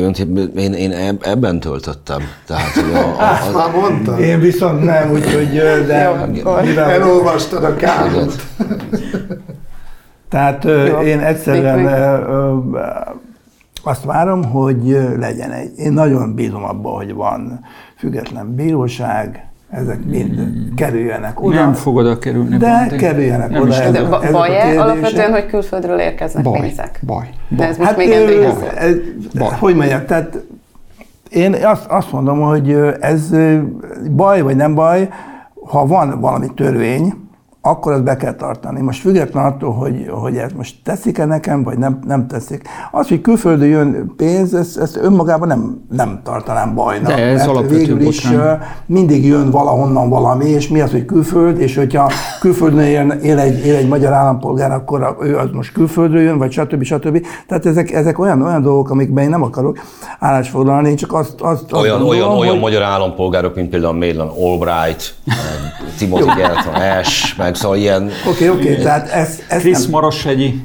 [0.56, 2.22] én, én ebben töltöttem.
[2.46, 4.20] Tehát, a, a, a, már mondtam.
[4.20, 5.52] Én viszont nem, úgyhogy
[5.88, 6.12] de
[6.64, 8.48] mivel elolvastad a károt.
[10.30, 11.00] Tehát Jó.
[11.00, 11.88] én egyszerűen
[13.84, 15.78] azt várom, hogy legyen egy.
[15.78, 17.66] Én nagyon bízom abban, hogy van
[17.98, 20.74] független bíróság, ezek mind hmm.
[20.76, 21.56] kerüljenek oda.
[21.56, 22.58] Nem fog oda kerülni.
[22.58, 23.74] De pont, kerüljenek nem oda.
[23.74, 27.00] Ezek, de baj-e alapvetően, hogy külföldről érkeznek baj, pénzek?
[27.06, 27.30] Baj, baj.
[27.58, 28.54] De ez most hát, még Endréhez
[29.38, 29.56] baj.
[29.60, 30.38] Hogy mondjam, tehát
[31.30, 33.30] én azt, azt mondom, hogy ez
[34.10, 35.10] baj vagy nem baj,
[35.66, 37.14] ha van valami törvény,
[37.63, 38.82] akkor azt be kell tartani.
[38.82, 42.67] Most független attól, hogy, hogy ez most teszik-e nekem, vagy nem, nem teszik.
[42.91, 47.12] Az, hogy külföldön jön pénz, ezt, ezt önmagában nem, nem tartanám bajnak.
[47.12, 48.62] De ez mert végül is botrán.
[48.86, 53.65] mindig jön valahonnan valami, és mi az, hogy külföld, és hogyha külföldön él, él, egy,
[53.65, 56.84] él egy magyar állampolgár, akkor ő az most külföldről jön, vagy stb.
[56.84, 57.26] stb.
[57.47, 59.80] Tehát ezek, ezek olyan, olyan dolgok, amikben én nem akarok
[60.19, 62.47] állásfoglalni, én csak azt, azt, azt olyan, gondolom, olyan, hogy...
[62.47, 65.15] olyan magyar állampolgárok, mint például Maitland Albright,
[65.97, 68.04] Timothy Gelton Ash, meg meg, szóval ilyen...
[68.04, 69.40] Oké, okay, oké, okay, tehát ez...
[69.48, 69.92] ez Krisz nem...
[69.92, 70.62] Marosegyi.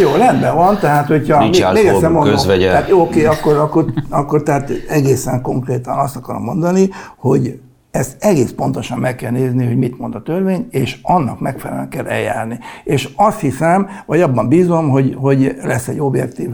[0.00, 1.38] Jó, rendben van, tehát hogyha...
[1.38, 2.70] Nincs még, még mondom, közvegye.
[2.70, 7.58] Tehát jó, oké, okay, akkor, akkor, akkor tehát egészen konkrétan azt akarom mondani, hogy
[7.90, 12.06] ezt egész pontosan meg kell nézni, hogy mit mond a törvény, és annak megfelelően kell
[12.06, 12.58] eljárni.
[12.84, 16.50] És azt hiszem, vagy abban bízom, hogy, hogy lesz egy objektív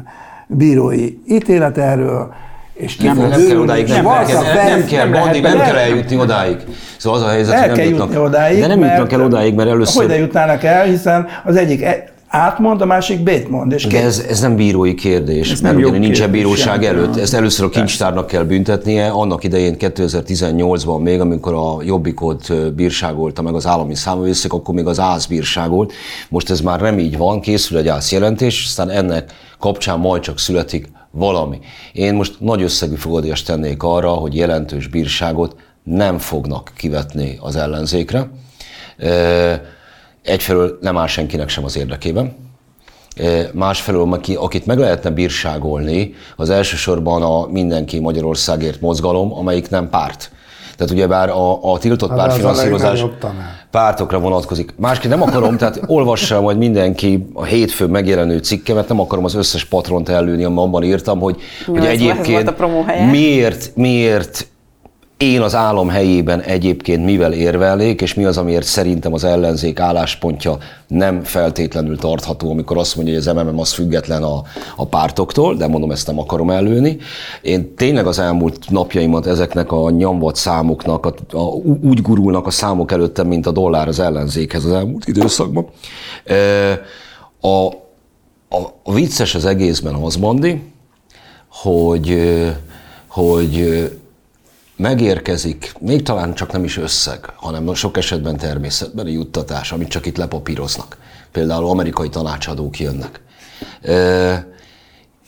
[0.47, 2.33] bírói ítélet erről,
[2.75, 6.17] és nem, nem kell odáig, nem, nem, kell, nem, nem kell, Bondi, nem kell eljutni
[6.17, 6.57] odáig.
[6.97, 9.69] Szóval az a helyzet, el hogy nem jutnak, odáig, de nem jutnak el odáig, mert
[9.69, 10.07] először...
[10.07, 13.73] Hogy jutnának el, hiszen az egyik e- átmond, a másik bét mond.
[13.73, 17.17] És De ez, ez nem bírói kérdés, ez mert ugyan nincsen bíróság előtt.
[17.17, 19.09] Ezt először a kincstárnak kell büntetnie.
[19.09, 25.01] Annak idején 2018-ban még, amikor a Jobbikot bírságolta meg az állami számvészek, akkor még az
[25.01, 25.93] ász bírságolt.
[26.29, 30.39] Most ez már nem így van, készül egy ász jelentés, aztán ennek kapcsán majd csak
[30.39, 31.61] születik valami.
[31.93, 38.31] Én most nagy összegű fogadjást tennék arra, hogy jelentős bírságot nem fognak kivetni az ellenzékre.
[40.23, 42.37] Egyfelől nem áll senkinek sem az érdekében.
[43.53, 50.31] Másfelől, akit meg lehetne bírságolni, az elsősorban a Mindenki Magyarországért mozgalom, amelyik nem párt.
[50.77, 53.05] Tehát ugyebár a, a tiltott hát pártfinanszírozás
[53.71, 54.75] pártokra vonatkozik.
[54.77, 59.65] Másképp nem akarom, tehát olvassa majd mindenki a hétfőn megjelenő cikkemet, nem akarom az összes
[59.65, 62.55] patront ellőni, abban írtam, hogy, hogy egyébként
[63.11, 64.47] miért, miért
[65.23, 70.59] én az állam helyében egyébként mivel érvelnék, és mi az, amiért szerintem az ellenzék álláspontja
[70.87, 74.43] nem feltétlenül tartható, amikor azt mondja, hogy az MMM az független a,
[74.77, 76.97] a pártoktól, de mondom, ezt nem akarom előni.
[77.43, 81.43] Én tényleg az elmúlt napjaimat ezeknek a nyomvat számoknak, a, a,
[81.83, 85.67] úgy gurulnak a számok előttem, mint a dollár az ellenzékhez az elmúlt időszakban.
[87.41, 87.67] A,
[88.57, 90.63] a, a vicces az egészben az, Mandi,
[91.49, 92.19] hogy,
[93.07, 93.91] hogy
[94.77, 100.17] megérkezik, még talán csak nem is összeg, hanem sok esetben természetbeli juttatás, amit csak itt
[100.17, 100.97] lepapíroznak.
[101.33, 103.21] Például amerikai tanácsadók jönnek.
[103.83, 104.47] E,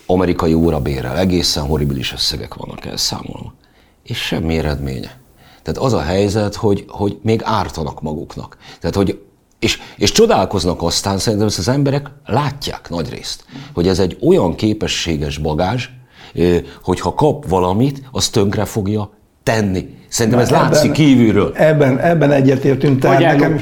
[0.06, 3.54] amerikai órabérrel, egészen horribilis összegek vannak elszámolva.
[4.02, 5.18] És semmi eredménye.
[5.62, 8.56] Tehát az a helyzet, hogy, hogy még ártanak maguknak.
[8.80, 9.20] Tehát, hogy
[9.58, 14.54] és, és csodálkoznak aztán, szerintem ezt az emberek látják nagy részt, hogy ez egy olyan
[14.54, 15.88] képességes bagázs,
[16.82, 19.10] hogy ha kap valamit, az tönkre fogja
[19.44, 19.88] tenni.
[20.08, 21.52] Szerintem ez ebben, látszik kívülről.
[21.54, 23.00] Ebben, ebben egyetértünk.
[23.00, 23.58] Tehát nekem,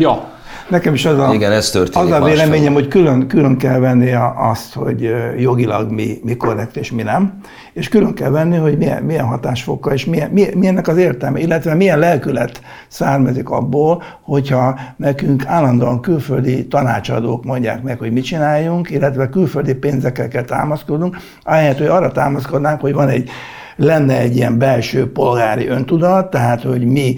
[0.68, 4.12] nekem is az a, Igen, ez történik az a véleményem, hogy külön, külön kell venni
[4.37, 7.40] azt, hogy jogilag mi, mi korrekt és mi nem,
[7.73, 11.75] és külön kell venni, hogy milyen, milyen hatásfokkal és milyen, milyen, milyennek az értelme, illetve
[11.75, 19.29] milyen lelkület származik abból, hogyha nekünk állandóan külföldi tanácsadók mondják meg, hogy mit csináljunk, illetve
[19.29, 23.31] külföldi pénzekkel kell támaszkodnunk, ahelyett, hogy arra támaszkodnánk, hogy van egy
[23.76, 27.14] lenne egy ilyen belső polgári öntudat, tehát hogy mi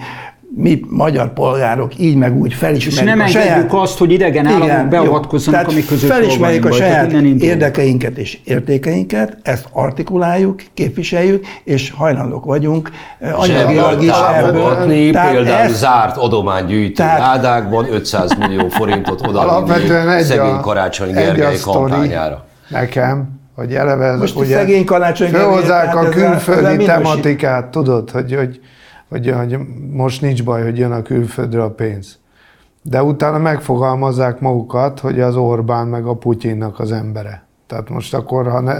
[0.57, 3.73] mi magyar polgárok így meg úgy felismerjük És nem a saját...
[3.73, 10.61] azt, hogy idegen államok beavatkozzanak, amik között felismerjük a saját érdekeinket és értékeinket, ezt artikuláljuk,
[10.73, 14.87] képviseljük, és hajlandók vagyunk eh, anyagilag is ebből.
[14.87, 19.73] Például ezt, zárt adománygyűjtő tehát, ládákban 500 millió forintot odaadni
[20.21, 22.45] szegény Karácsony Gergely kampányára.
[22.67, 28.59] Nekem, hogy eleve ez Most ugye szegény felhozzák a külföldi tematikát, tudod, hogy, hogy,
[29.09, 29.57] hogy, hogy
[29.91, 32.19] most nincs baj, hogy jön a külföldre a pénz.
[32.81, 37.43] De utána megfogalmazzák magukat, hogy az Orbán meg a Putyinnak az embere.
[37.67, 38.75] Tehát most akkor, ha ne,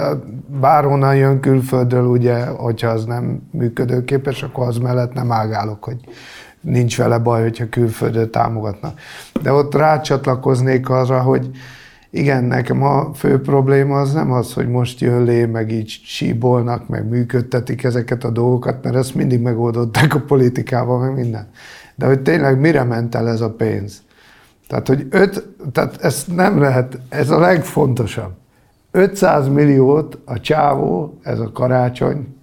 [0.59, 5.97] bárhonnan jön külföldről, ugye, hogyha az nem működőképes, akkor az mellett nem ágálok, hogy
[6.61, 8.99] nincs vele baj, hogyha külföldről támogatnak.
[9.41, 11.49] De ott rácsatlakoznék arra, hogy
[12.15, 16.87] igen, nekem a fő probléma az nem az, hogy most jön lé, meg így síbolnak,
[16.87, 21.49] meg működtetik ezeket a dolgokat, mert ezt mindig megoldották a politikával, meg minden.
[21.95, 24.03] De hogy tényleg mire ment el ez a pénz?
[24.67, 28.31] Tehát, hogy öt, tehát ezt nem lehet, ez a legfontosabb.
[28.91, 32.35] 500 milliót a csávó, ez a karácsony,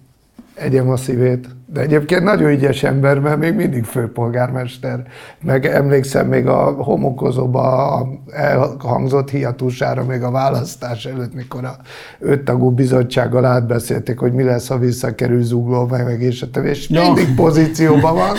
[0.55, 5.03] egyem a szívét, de egyébként nagyon ügyes ember, mert még mindig főpolgármester.
[5.41, 11.75] Meg emlékszem még a homokozóba elhangzott hiatúsára még a választás előtt, mikor a
[12.19, 16.87] öttagú bizottsággal átbeszélték, hogy mi lesz, ha visszakerül zugló, meg, meg és a többi, és
[16.87, 18.35] mindig pozícióban van.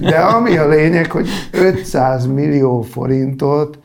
[0.00, 3.78] De ami a lényeg, hogy 500 millió forintot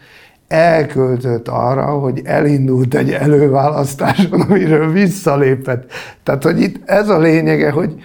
[0.50, 5.92] elköltött arra, hogy elindult egy előválasztáson, amiről visszalépett.
[6.24, 7.96] Tehát, hogy itt ez a lényege, hogy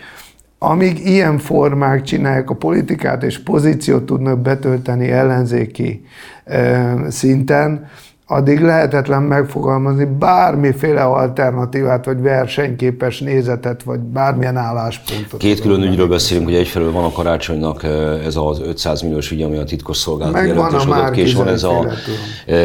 [0.59, 6.05] amíg ilyen formák csinálják a politikát, és pozíciót tudnak betölteni ellenzéki
[7.09, 7.87] szinten,
[8.27, 15.41] addig lehetetlen megfogalmazni bármiféle alternatívát, vagy versenyképes nézetet, vagy bármilyen álláspontot.
[15.41, 17.85] Két külön ügyről beszélünk, hogy egyfelől van a karácsonynak
[18.25, 21.87] ez az 500 milliós ügy, ami a titkos szolgálat jelentős ki, és van ez a...
[22.47, 22.57] E,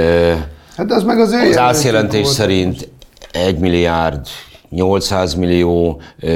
[0.76, 2.90] hát az meg az ő Az ászjelentés szerint
[3.32, 4.28] 1 milliárd
[4.70, 6.30] 800 millió e,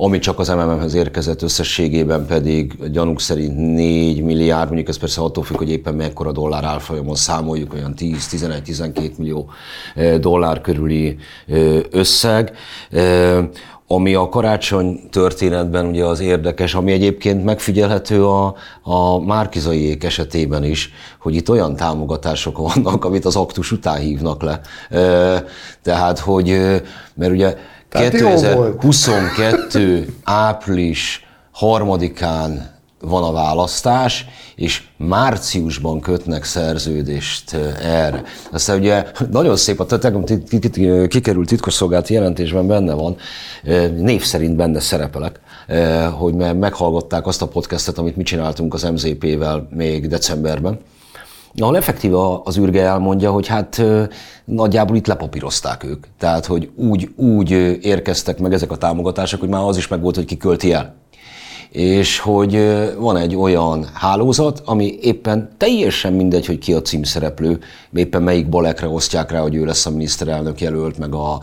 [0.00, 5.44] ami csak az MMM-hez érkezett összességében pedig gyanúk szerint 4 milliárd, mondjuk ez persze attól
[5.44, 9.50] függ, hogy éppen mekkora dollár árfolyamon számoljuk, olyan 10-11-12 millió
[10.20, 11.16] dollár körüli
[11.90, 12.52] összeg
[13.90, 20.92] ami a karácsony történetben ugye az érdekes, ami egyébként megfigyelhető a, a Márkizaiék esetében is,
[21.18, 24.60] hogy itt olyan támogatások vannak, amit az aktus után hívnak le.
[25.82, 26.46] Tehát, hogy,
[27.14, 27.56] mert ugye
[27.88, 30.14] 2022.
[30.24, 38.22] április harmadikán van a választás, és márciusban kötnek szerződést eh, erre.
[38.52, 40.30] Aztán ugye nagyon szép, a tegnap
[41.08, 43.16] kikerült titkosszolgálati jelentésben benne van,
[43.64, 48.82] eh, név szerint benne szerepelek, eh, hogy meghallgatták azt a podcastet, amit mi csináltunk az
[48.82, 50.78] MZP-vel még decemberben,
[51.56, 53.82] ahol effektív az űrge elmondja, hogy hát
[54.44, 56.06] nagyjából itt lepapírozták ők.
[56.18, 57.50] Tehát, hogy úgy, úgy
[57.82, 60.94] érkeztek meg ezek a támogatások, hogy már az is megvolt, hogy ki költi el.
[61.70, 62.60] és hogy
[62.98, 67.58] van egy olyan hálózat, ami éppen teljesen mindegy, hogy ki a címszereplő,
[67.94, 71.40] éppen melyik balekre osztják rá, hogy ő lesz a miniszterelnök jelölt, meg a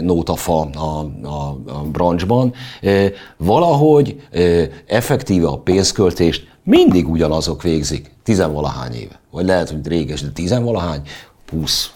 [0.00, 2.52] nótafa a, a, a branchban.
[3.36, 4.16] Valahogy
[4.86, 9.20] effektíve a pénzköltést mindig ugyanazok végzik, tizenvalahány éve.
[9.30, 11.00] Vagy lehet, hogy réges, de tizenvalahány,
[11.44, 11.94] plusz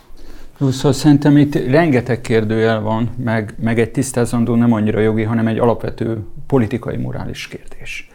[0.60, 5.58] Szóval szerintem itt rengeteg kérdőjel van, meg, meg egy tisztázandó nem annyira jogi, hanem egy
[5.58, 8.10] alapvető politikai, morális kérdés.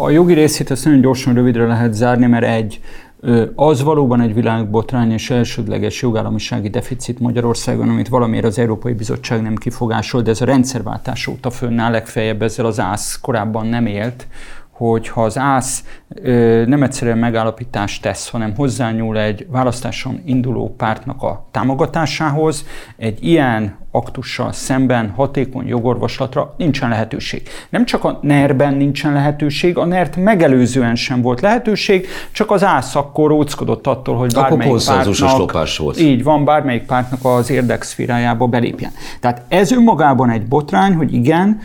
[0.00, 2.80] A jogi részét ezt nagyon gyorsan, rövidre lehet zárni, mert egy,
[3.54, 9.56] az valóban egy világbotrány és elsődleges jogállamisági deficit Magyarországon, amit valamiért az Európai Bizottság nem
[9.56, 14.26] kifogásol, de ez a rendszerváltás óta fönnáll, legfeljebb ezzel az ász korábban nem élt,
[14.78, 21.22] hogy ha az ÁSZ ö, nem egyszerűen megállapítást tesz, hanem hozzányúl egy választáson induló pártnak
[21.22, 27.42] a támogatásához, egy ilyen aktussal szemben hatékony jogorvoslatra nincsen lehetőség.
[27.68, 32.94] Nem csak a NER-ben nincsen lehetőség, a NER-t megelőzően sem volt lehetőség, csak az ÁSZ
[32.94, 36.00] akkor róckodott attól, hogy bármelyik pártnak, volt.
[36.00, 38.92] így van, bármelyik pártnak az érdekszférájába belépjen.
[39.20, 41.60] Tehát ez önmagában egy botrány, hogy igen,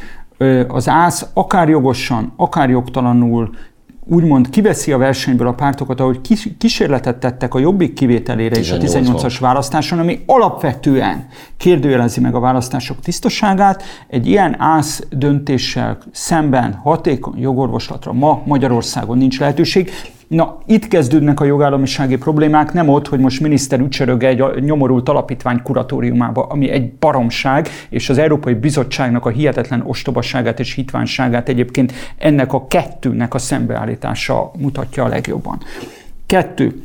[0.67, 3.49] az ÁSZ akár jogosan, akár jogtalanul
[4.06, 6.21] úgymond kiveszi a versenyből a pártokat, ahogy
[6.58, 11.27] kísérletet tettek a jobbik kivételére is a 18-as választáson, ami alapvetően
[11.58, 13.84] kérdőjelezi meg a választások tisztaságát.
[14.08, 19.91] Egy ilyen ász döntéssel szemben hatékony jogorvoslatra ma Magyarországon nincs lehetőség.
[20.34, 25.62] Na, itt kezdődnek a jogállamisági problémák, nem ott, hogy most miniszter ücsörög egy nyomorult alapítvány
[25.62, 32.54] kuratóriumába, ami egy baromság, és az Európai Bizottságnak a hihetetlen ostobaságát és hitvánságát egyébként ennek
[32.54, 35.60] a kettőnek a szembeállítása mutatja a legjobban.
[36.26, 36.82] Kettő.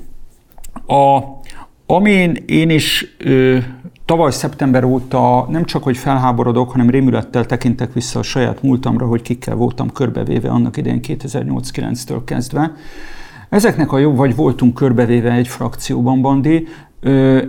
[0.86, 1.20] A,
[1.86, 3.58] amin én is ö,
[4.04, 9.22] tavaly szeptember óta nem csak, hogy felháborodok, hanem rémülettel tekintek vissza a saját múltamra, hogy
[9.22, 12.72] kikkel voltam körbevéve annak idején 2008-9-től kezdve,
[13.48, 16.66] Ezeknek a jó, vagy voltunk körbevéve egy frakcióban, Bandi,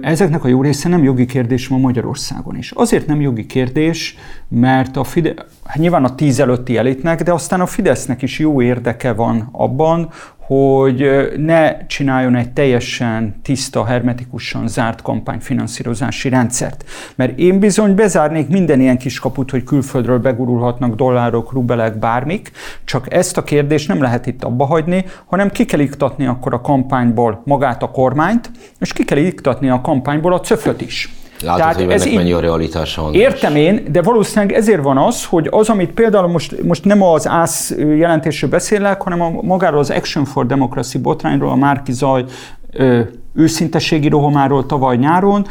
[0.01, 2.71] ezeknek a jó része nem jogi kérdés ma Magyarországon is.
[2.71, 4.15] Azért nem jogi kérdés,
[4.47, 8.61] mert a Fide- hát nyilván a tíz előtti elitnek, de aztán a Fidesznek is jó
[8.61, 16.83] érdeke van abban, hogy ne csináljon egy teljesen tiszta, hermetikusan zárt kampányfinanszírozási rendszert.
[17.15, 22.51] Mert én bizony bezárnék minden ilyen kis kaput, hogy külföldről begurulhatnak dollárok, rubelek, bármik,
[22.83, 26.61] csak ezt a kérdést nem lehet itt abba hagyni, hanem ki kell iktatni akkor a
[26.61, 31.18] kampányból magát a kormányt, és ki kell iktatni a kampányból a cöföt is.
[31.43, 33.13] Látod, Tehát hogy ez ennek mennyi a realitása van.
[33.13, 37.27] Értem én, de valószínűleg ezért van az, hogy az, amit például most, most nem az
[37.27, 42.23] ÁSZ jelentésről beszélek, hanem a, magáról az Action for Democracy botrányról, a Márki Zaj
[42.71, 43.01] ö,
[43.35, 45.45] őszinteségi rohamáról tavaly nyáron,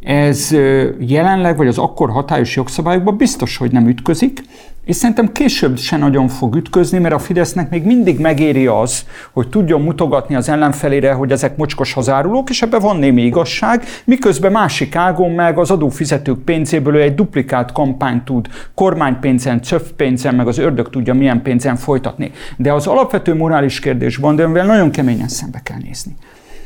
[0.00, 0.50] ez
[0.98, 4.42] jelenleg, vagy az akkor hatályos jogszabályokban biztos, hogy nem ütközik,
[4.88, 9.48] és szerintem később se nagyon fog ütközni, mert a Fidesznek még mindig megéri az, hogy
[9.48, 14.96] tudjon mutogatni az ellenfelére, hogy ezek mocskos hazárulók, és ebben van némi igazság, miközben másik
[14.96, 20.90] ágon meg az adófizetők pénzéből egy duplikált kampányt tud kormánypénzen, CÖF pénzen, meg az ördög
[20.90, 22.30] tudja milyen pénzen folytatni.
[22.56, 26.16] De az alapvető morális kérdésben, de amivel nagyon keményen szembe kell nézni,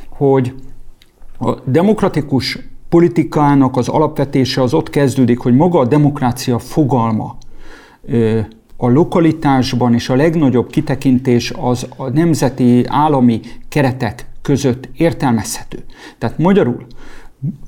[0.09, 0.55] hogy
[1.39, 2.59] a demokratikus
[2.89, 7.41] politikának az alapvetése az ott kezdődik, hogy maga a demokrácia fogalma
[8.77, 15.85] a lokalitásban és a legnagyobb kitekintés az a nemzeti állami keretek között értelmezhető.
[16.19, 16.87] Tehát magyarul,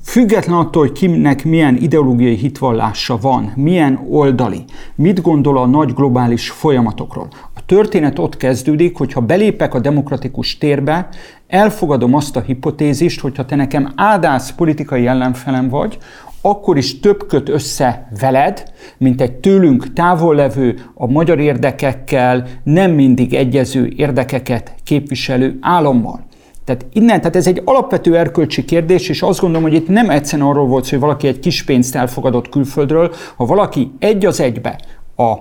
[0.03, 4.63] független attól, hogy kinek milyen ideológiai hitvallása van, milyen oldali,
[4.95, 7.27] mit gondol a nagy globális folyamatokról.
[7.53, 11.09] A történet ott kezdődik, hogyha belépek a demokratikus térbe,
[11.47, 15.97] elfogadom azt a hipotézist, hogyha te nekem ádász politikai ellenfelem vagy,
[16.45, 18.63] akkor is több köt össze veled,
[18.97, 26.25] mint egy tőlünk távol levő, a magyar érdekekkel nem mindig egyező érdekeket képviselő állammal.
[26.65, 30.47] Tehát innen, tehát ez egy alapvető erkölcsi kérdés, és azt gondolom, hogy itt nem egyszerűen
[30.47, 34.79] arról volt, hogy valaki egy kis pénzt elfogadott külföldről, ha valaki egy az egybe
[35.17, 35.33] a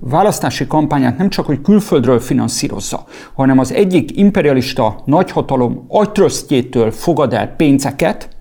[0.00, 7.54] választási kampányát nem csak, hogy külföldről finanszírozza, hanem az egyik imperialista nagyhatalom agytrösztjétől fogad el
[7.56, 8.35] pénzeket,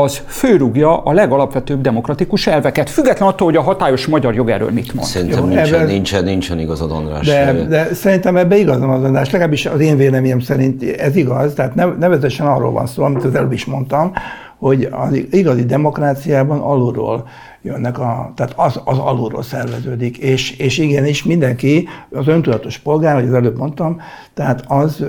[0.00, 5.06] az főrúgja a legalapvetőbb demokratikus elveket, független attól, hogy a hatályos magyar jogerről mit mond.
[5.06, 7.26] Szerintem Jó, nincsen, ebben, nincsen, nincsen igazad, András.
[7.26, 11.74] De, de szerintem ebben igazam az András, legalábbis az én véleményem szerint ez igaz, tehát
[11.74, 14.12] nevezetesen arról van szó, amit az előbb is mondtam,
[14.58, 17.28] hogy az igazi demokráciában alulról
[17.62, 23.28] jönnek, a, tehát az, az alulról szerveződik, és, és igenis mindenki, az öntudatos polgár, hogy
[23.28, 24.00] az előbb mondtam,
[24.34, 25.04] tehát az,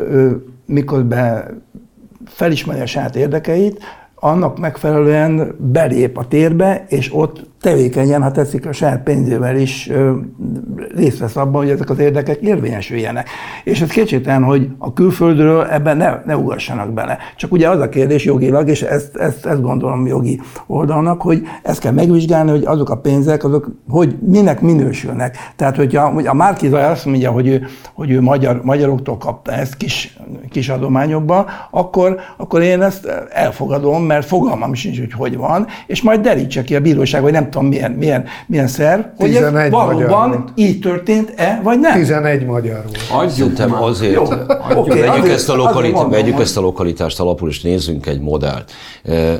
[0.66, 1.62] miközben
[2.26, 3.84] felismeri a saját érdekeit,
[4.24, 10.14] annak megfelelően belép a térbe, és ott tevékenyen, ha tetszik, a saját pénzével is ö,
[10.95, 13.30] részt vesz abban, hogy ezek az érdekek érvényesüljenek.
[13.64, 17.18] És ez kétségtelen, hogy a külföldről ebben ne, ne ugassanak bele.
[17.36, 21.80] Csak ugye az a kérdés jogilag, és ezt, ezt, ezt gondolom jogi oldalnak, hogy ezt
[21.80, 25.38] kell megvizsgálni, hogy azok a pénzek, azok hogy minek minősülnek.
[25.55, 30.18] Tehát, hogyha a Márkiza azt mondja, hogy ő, hogy ő magyar, magyaroktól kapta ezt kis,
[30.49, 36.22] kis adományokba, akkor, akkor én ezt elfogadom, mert fogalmam sincs, hogy hogy van, és majd
[36.22, 40.80] derítse ki a bíróság, hogy nem tudom milyen, milyen, milyen szerv, hogy ez valóban így
[40.80, 41.93] történt-e, vagy nem.
[41.93, 43.32] 11 magyar volt.
[43.32, 44.24] Szerintem azért, Jó.
[44.26, 48.20] vegyük, Oké, azért- ezt a lokalit, mondom, vegyük ezt a lokalitást alapul, és nézzünk egy
[48.20, 48.72] modellt.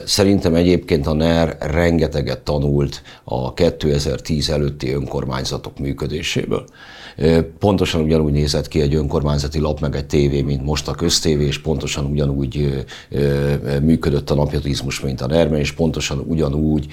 [0.06, 6.64] Szerintem egyébként a NER rengeteget tanult a 2010 előtti önkormányzatok működéséből.
[7.60, 11.62] Pontosan ugyanúgy nézett ki egy önkormányzati lap, meg egy tévé, mint most a köztévé, és
[11.62, 12.86] pontosan ugyanúgy
[13.82, 16.86] működött a napjatizmus, mint a NER, és pontosan ugyanúgy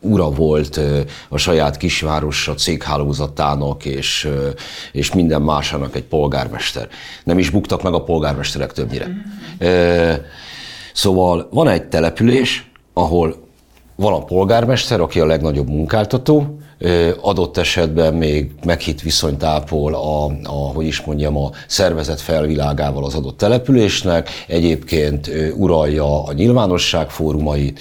[0.00, 0.80] ura volt
[1.28, 4.28] a saját kisvárosa céghálózatának, és,
[4.92, 6.88] és minden másának egy polgármester.
[7.24, 9.08] Nem is buktak meg a polgármesterek többnyire.
[10.94, 13.50] Szóval van egy település, ahol
[13.96, 16.58] van a polgármester, aki a legnagyobb munkáltató,
[17.20, 23.14] adott esetben még meghitt viszonyt ápol a, a, hogy is mondjam, a szervezet felvilágával az
[23.14, 27.80] adott településnek, egyébként uralja a nyilvánosság fórumait,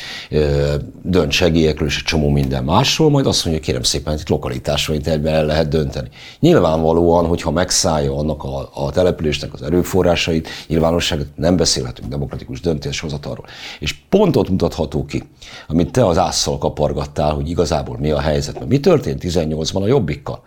[1.02, 5.08] dönt segélyekről és egy csomó minden másról, majd azt mondja, kérem szépen, itt lokalitásról itt
[5.08, 6.10] egyben el lehet dönteni.
[6.40, 13.46] Nyilvánvalóan, hogyha megszállja annak a, a településnek az erőforrásait, nyilvánosságot, nem beszélhetünk demokratikus döntéshozatalról.
[13.80, 15.24] És pont ott mutatható ki,
[15.68, 18.54] amit te az ásszal kapargattál, hogy igazából mi a helyzet.
[18.54, 20.44] Mert mi történt 18-ban a jobbikkal?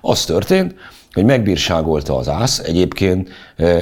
[0.00, 0.74] Az történt,
[1.12, 3.28] hogy megbírságolta az ász egyébként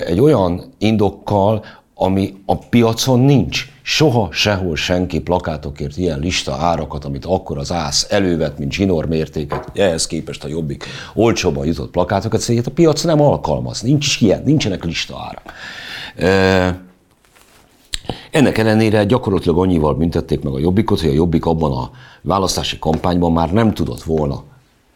[0.07, 1.64] egy olyan indokkal,
[1.95, 3.67] ami a piacon nincs.
[3.83, 9.71] Soha sehol senki plakátokért ilyen lista árakat, amit akkor az ász elővet, mint zsinór mértéket,
[9.75, 14.85] ehhez képest a jobbik olcsóban jutott plakátokat, szóval a piac nem alkalmaz, nincs ilyen, nincsenek
[14.85, 15.53] lista árak.
[18.31, 21.91] Ennek ellenére gyakorlatilag annyival büntették meg a Jobbikot, hogy a Jobbik abban a
[22.23, 24.43] választási kampányban már nem tudott volna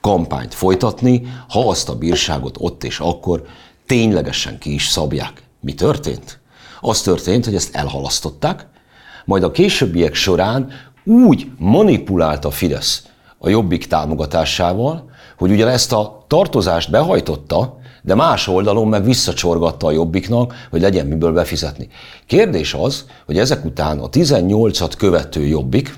[0.00, 3.42] kampányt folytatni, ha azt a bírságot ott és akkor
[3.86, 5.42] ténylegesen ki is szabják.
[5.60, 6.38] Mi történt?
[6.80, 8.66] Az történt, hogy ezt elhalasztották,
[9.24, 10.70] majd a későbbiek során
[11.04, 13.04] úgy manipulált a Fidesz
[13.38, 19.90] a Jobbik támogatásával, hogy ugyan ezt a tartozást behajtotta, de más oldalon meg visszacsorgatta a
[19.90, 21.88] Jobbiknak, hogy legyen miből befizetni.
[22.26, 25.94] Kérdés az, hogy ezek után a 18-at követő Jobbik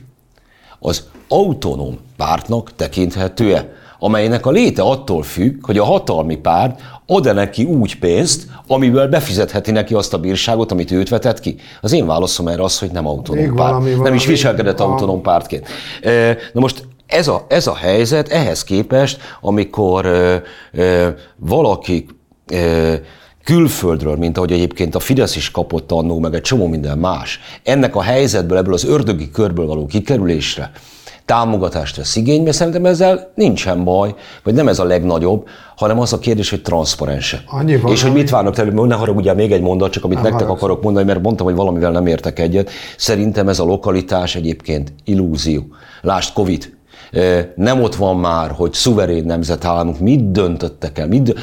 [0.79, 7.65] az autonóm pártnak tekinthető-e, amelynek a léte attól függ, hogy a hatalmi párt ad-e neki
[7.65, 11.57] úgy pénzt, amiből befizetheti neki azt a bírságot, amit őt vetett ki?
[11.81, 13.71] Az én válaszom erre az, hogy nem autonóm Még párt.
[13.71, 14.17] valami, nem valami.
[14.17, 15.67] is viselkedett A- autonóm pártként.
[16.53, 20.37] Na most ez a, ez a helyzet ehhez képest, amikor ö,
[20.73, 22.07] ö, valaki
[22.53, 22.95] ö,
[23.45, 27.97] külföldről, mint ahogy egyébként a Fidesz is kapott annó, meg egy csomó minden más, ennek
[27.97, 30.71] a helyzetből, ebből az ördögi körből való kikerülésre
[31.25, 36.19] támogatást vesz igénybe, szerintem ezzel nincsen baj, vagy nem ez a legnagyobb, hanem az a
[36.19, 37.43] kérdés, hogy transzparense.
[37.47, 40.25] Annyi van, És hogy mit várnak tőle, ne haragudjál még egy mondat, csak amit Nem
[40.25, 40.65] nektek haragszom.
[40.69, 42.71] akarok mondani, mert mondtam, hogy valamivel nem értek egyet.
[42.97, 45.67] Szerintem ez a lokalitás egyébként illúzió.
[46.01, 46.77] Lásd, Covid.
[47.55, 51.35] Nem ott van már, hogy szuverén nemzetállamok mit döntöttek el, mit,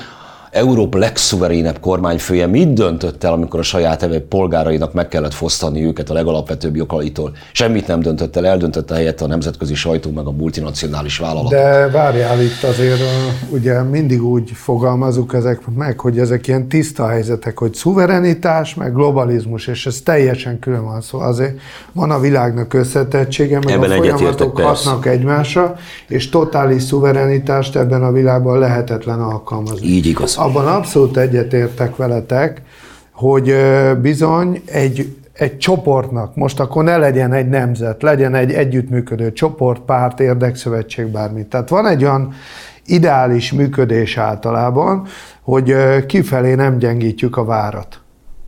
[0.52, 6.10] Európa legszuverénebb kormányfője mit döntött el, amikor a saját eve- polgárainak meg kellett fosztani őket
[6.10, 7.32] a legalapvetőbb jogaitól?
[7.52, 11.50] Semmit nem döntött el, eldöntötte helyette a nemzetközi sajtó meg a multinacionális vállalat.
[11.50, 13.00] De várjál itt azért,
[13.50, 19.68] ugye mindig úgy fogalmazunk ezek meg, hogy ezek ilyen tiszta helyzetek, hogy szuverenitás, meg globalizmus,
[19.68, 21.20] és ez teljesen külön van szó.
[21.20, 21.60] Azért
[21.91, 25.76] van a világnak összetettsége, meg Ebben a folyamatok hatnak egymásra,
[26.08, 29.88] és totális szuverenitást ebben a világban lehetetlen alkalmazni.
[29.88, 30.38] Így igaz.
[30.40, 32.62] Abban abszolút egyetértek veletek,
[33.12, 33.56] hogy
[34.02, 40.20] bizony egy, egy csoportnak, most akkor ne legyen egy nemzet, legyen egy együttműködő csoport, párt,
[40.20, 41.46] érdekszövetség, bármi.
[41.46, 42.34] Tehát van egy olyan
[42.86, 45.06] ideális működés általában,
[45.42, 45.76] hogy
[46.06, 48.02] kifelé nem gyengítjük a várat.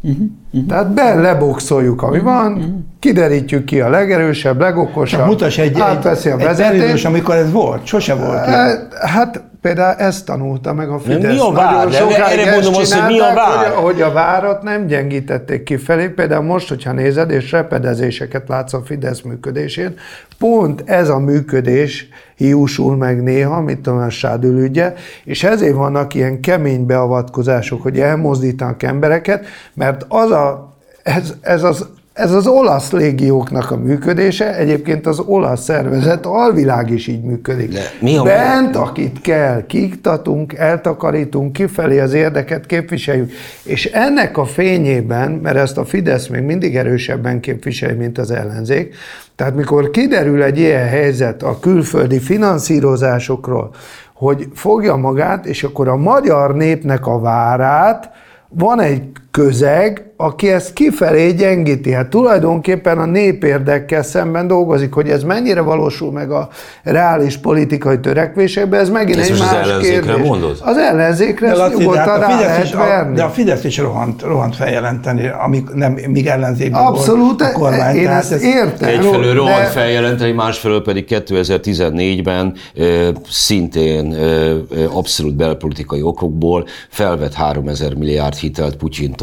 [0.03, 6.29] Uh-huh, Tehát be leboxoljuk, ami van, kiderítjük ki a legerősebb, legokosabb, Csak mutass egy, átveszi
[6.29, 6.71] a egy, egy vezetést.
[6.77, 7.85] periódus, amikor ez volt.
[7.85, 8.47] Sose volt.
[8.47, 8.59] ilyen.
[8.59, 8.77] Eh,
[9.09, 11.33] Hát például ezt tanulta meg a Fidesz.
[11.33, 11.73] mi a vár?
[11.73, 13.67] Nagyon sokáig erre mondom azt, hogy mi a vár?
[13.67, 16.07] Hogy, hogy a várat nem gyengítették kifelé.
[16.07, 19.93] Például most, hogyha nézed, és repedezéseket látsz a Fidesz működésén,
[20.39, 24.93] pont ez a működés hiúsul meg néha, mint tudom, a Sádül ügye,
[25.23, 31.87] és ezért vannak ilyen kemény beavatkozások, hogy elmozdítanak embereket, mert az a, ez, ez az
[32.13, 37.71] ez az olasz légióknak a működése, egyébként az olasz szervezet alvilág is így működik.
[37.71, 43.31] De mi a Bent, akit kell, kiktatunk, eltakarítunk, kifelé az érdeket képviseljük.
[43.63, 48.95] És ennek a fényében, mert ezt a Fidesz még mindig erősebben képviseli, mint az ellenzék,
[49.35, 53.73] tehát mikor kiderül egy ilyen helyzet a külföldi finanszírozásokról,
[54.13, 58.11] hogy fogja magát, és akkor a magyar népnek a várát,
[58.49, 61.91] van egy közeg, aki ezt kifelé gyengíti.
[61.91, 66.49] Hát tulajdonképpen a népérdekkel szemben dolgozik, hogy ez mennyire valósul meg a
[66.83, 70.27] reális politikai törekvésekben, ez megint Ezt egy az más ellenzékre kérdés.
[70.27, 70.57] mondod?
[70.63, 73.15] Az ellenzékre De, ezt Laci, de, nyugodtan hát a rá Fidesz lehet is, a, verni.
[73.15, 77.95] de a Fidesz is rohant, rohant feljelenteni, amíg, nem, míg ellenzékben Abszolút, volt a kormány.
[77.95, 78.89] én ezt ez- értem.
[78.89, 87.33] Egyfelől de- rohant feljelenteni, másfelől pedig 2014-ben ö, szintén ö, ö, abszolút belpolitikai okokból felvett
[87.33, 88.75] 3000 milliárd hitelt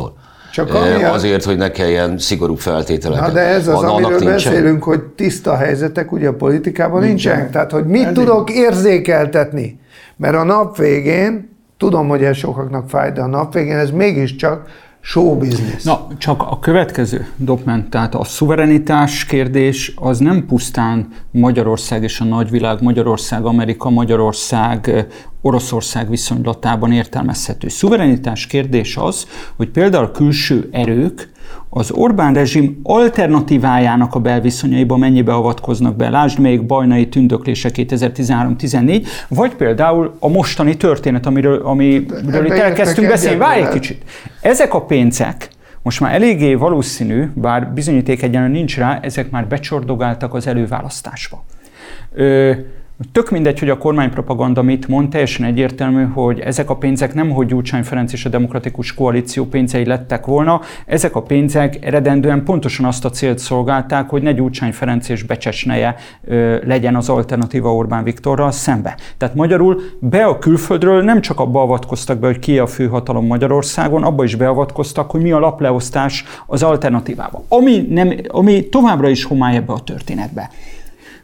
[0.03, 0.27] Putyintól.
[0.53, 3.27] Csak Ö, ami a- Azért, hogy ne kelljen szigorú feltételeket.
[3.27, 4.33] Na de ez az, amiről nincsen.
[4.33, 7.51] beszélünk, hogy tiszta helyzetek ugye a politikában nincsenek.
[7.51, 8.15] Tehát, hogy mit Elég.
[8.17, 9.81] tudok érzékeltetni.
[10.17, 14.67] Mert a nap végén, tudom, hogy ez sokaknak fáj, de a nap végén ez mégiscsak
[15.01, 15.83] show business.
[15.83, 22.25] Na, csak a következő dokument, tehát a szuverenitás kérdés az nem pusztán Magyarország és a
[22.25, 25.05] nagyvilág, Magyarország, Amerika, Magyarország, eh,
[25.43, 27.69] Oroszország viszonylatában értelmezhető.
[27.69, 29.27] Szuverenitás kérdés az,
[29.57, 31.31] hogy például külső erők
[31.71, 36.09] az Orbán rezsim alternatívájának a belviszonyaiba mennyibe avatkoznak be.
[36.11, 43.39] Lásd még bajnai tündöklése 2013-14, vagy például a mostani történet, amiről, amiről itt elkezdtünk beszélni.
[43.39, 44.05] Várj egy kicsit.
[44.41, 45.49] Ezek a pénzek
[45.83, 51.45] most már eléggé valószínű, bár bizonyíték egyenlően nincs rá, ezek már becsordogáltak az előválasztásba.
[52.13, 52.53] Ö,
[53.13, 57.47] Tök mindegy, hogy a kormánypropaganda mit mond, teljesen egyértelmű, hogy ezek a pénzek nem, hogy
[57.47, 63.05] Gyurcsány Ferenc és a Demokratikus Koalíció pénzei lettek volna, ezek a pénzek eredendően pontosan azt
[63.05, 68.51] a célt szolgálták, hogy ne Gyurcsány Ferenc és Becsesneje ö, legyen az alternatíva Orbán Viktorral
[68.51, 68.97] szembe.
[69.17, 74.03] Tehát magyarul be a külföldről nem csak abba avatkoztak be, hogy ki a főhatalom Magyarországon,
[74.03, 77.45] abba is beavatkoztak, hogy mi a lapleosztás az alternatívába.
[77.49, 80.51] Ami, nem, ami továbbra is homály ebbe a történetbe.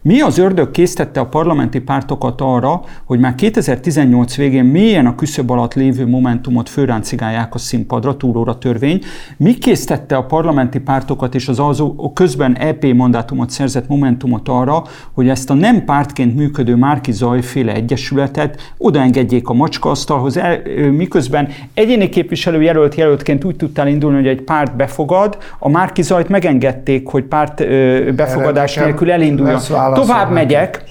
[0.06, 5.50] Mi az ördög késztette a parlamenti pártokat arra, hogy már 2018 végén mélyen a küszöb
[5.50, 9.02] alatt lévő momentumot főráncigálják a színpadra, túlóra törvény?
[9.36, 14.82] Mi késztette a parlamenti pártokat és az azó közben EP mandátumot szerzett momentumot arra,
[15.12, 21.48] hogy ezt a nem pártként működő Márki Zajféle egyesületet odaengedjék a macskaasztalhoz, el, ö, miközben
[21.74, 27.08] egyéni képviselő jelölt jelöltként úgy tudtál indulni, hogy egy párt befogad, a Márki Zajt megengedték,
[27.08, 29.60] hogy párt ö, befogadás nélkül elinduljon.
[29.94, 30.82] Tovább megyek,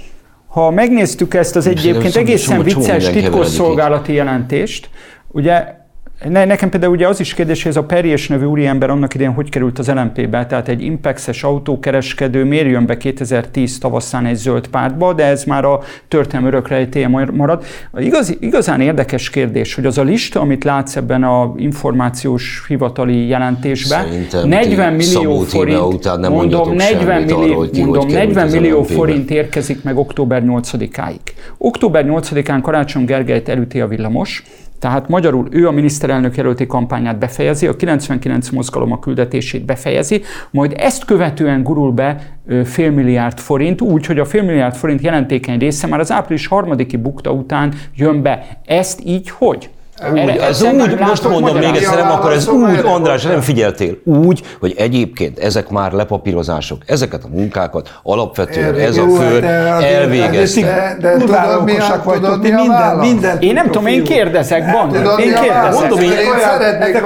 [0.47, 3.53] ha megnéztük ezt az egyébként egészen vicces minden keveredik titkos itt.
[3.53, 4.89] szolgálati jelentést,
[5.27, 5.81] ugye
[6.29, 9.33] ne, nekem például ugye az is kérdés, hogy ez a Perjes nevű úriember annak idején
[9.33, 14.67] hogy került az LMP-be, tehát egy impexes autókereskedő miért jön be 2010 tavaszán egy zöld
[14.67, 17.63] pártba, de ez már a történelmi örökrejtéje marad.
[17.97, 24.05] Igaz, igazán érdekes kérdés, hogy az a lista, amit látsz ebben a információs hivatali jelentésben,
[24.05, 28.13] Szerintem 40 ti millió forint, után nem mondom, mondjatok 40 semmit millió, arról, mondom, került
[28.13, 31.19] 40 az millió forint érkezik meg október 8-áig.
[31.57, 34.43] Október 8-án Karácsony Gergelyt elüti a villamos,
[34.79, 40.21] tehát magyarul ő a miniszterelnök jelölti kampányát befejezi, a 99 mozgalom a küldetését befejezi,
[40.51, 45.01] majd ezt követően gurul be ö, fél milliárd forint, úgy, hogy a fél milliárd forint
[45.01, 48.45] jelentékeny része már az április harmadiki bukta után jön be.
[48.65, 49.69] Ezt így hogy?
[50.13, 54.41] Úgy, ez úgy, most mondom még egyszer, nem akkor ez úgy, András, nem figyeltél, úgy,
[54.59, 60.97] hogy egyébként ezek már lepapírozások, ezeket a munkákat alapvetően ez a fő de azért- elvégezte.
[61.01, 63.87] De- tudod, mi a- okosak tudod, vagytok, mi ti a minden, minden Én nem tudom,
[63.87, 65.73] én kérdezek, Bandi, én kérdezek.
[65.73, 67.01] Mondom, én- Én szeretnék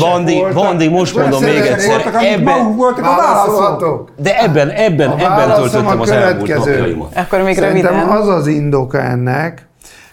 [0.00, 0.44] Bandi.
[0.54, 2.76] Bandi, most mondom még egyszer, ebben-?
[4.16, 7.08] De ebben, ebben, ebben töltöttem az elmúlt napjaimat.
[7.16, 7.94] Akkor még röviden.
[7.94, 9.65] az az indoka ennek,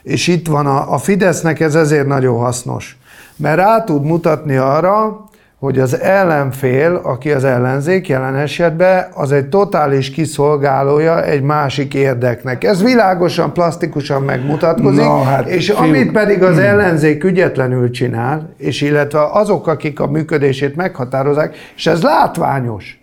[0.04, 2.98] és itt van a, a Fidesznek ez ezért nagyon hasznos,
[3.36, 5.24] mert rá tud mutatni arra,
[5.60, 12.64] hogy az ellenfél, aki az ellenzék jelen esetben, az egy totális kiszolgálója egy másik érdeknek.
[12.64, 15.80] Ez világosan, plastikusan megmutatkozik, Na, hát, és fiúk.
[15.80, 22.02] amit pedig az ellenzék ügyetlenül csinál, és illetve azok, akik a működését meghatározzák, és ez
[22.02, 23.03] látványos,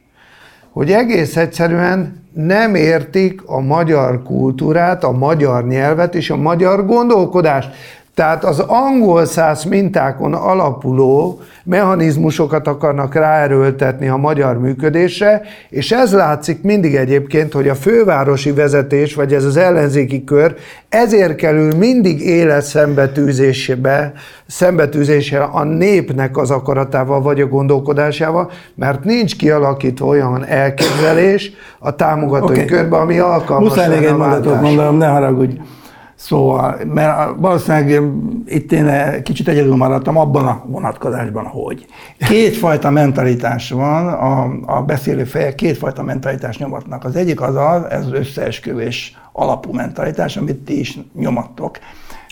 [0.73, 7.71] hogy egész egyszerűen nem értik a magyar kultúrát, a magyar nyelvet és a magyar gondolkodást.
[8.21, 16.63] Tehát az angol száz mintákon alapuló mechanizmusokat akarnak ráerőltetni a magyar működésre, és ez látszik
[16.63, 20.55] mindig egyébként, hogy a fővárosi vezetés, vagy ez az ellenzéki kör
[20.89, 24.13] ezért kerül mindig élet szembetűzésébe,
[24.47, 32.53] szembetűzésére a népnek az akaratával, vagy a gondolkodásával, mert nincs kialakítva olyan elképzelés a támogatói
[32.53, 32.65] okay.
[32.65, 35.57] körben, ami alkalmas Muszáj még egy mondatot mondanom, ne haragudj.
[36.21, 38.03] Szóval, mert valószínűleg
[38.47, 41.87] itt én kicsit egyedül maradtam abban a vonatkozásban, hogy
[42.19, 47.05] kétfajta mentalitás van, a, a beszélő fejek kétfajta mentalitás nyomatnak.
[47.05, 51.79] Az egyik az az, ez összeesküvés alapú mentalitás, amit ti is nyomattok.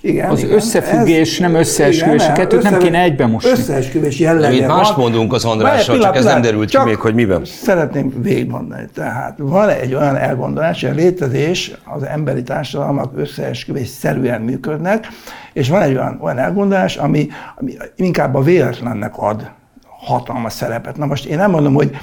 [0.00, 0.54] Igen, az igen.
[0.54, 3.50] összefüggés, ez, nem összeesküvés, igen, a kettőt össze, nem kéne egybe mosni.
[3.50, 4.76] Összeesküvés jellege van.
[4.76, 7.44] Más mondunk az Andrással, csak ez nem derült ki még, hogy miben.
[7.44, 8.88] Szeretném végigmondani.
[8.94, 15.06] Tehát van egy olyan elgondolás, hogy a létezés, az emberi társadalmak összeesküvés szerűen működnek,
[15.52, 19.50] és van egy olyan, olyan elgondolás, ami, ami inkább a véletlennek ad
[19.98, 20.96] hatalmas szerepet.
[20.96, 21.96] Na most én nem mondom, hogy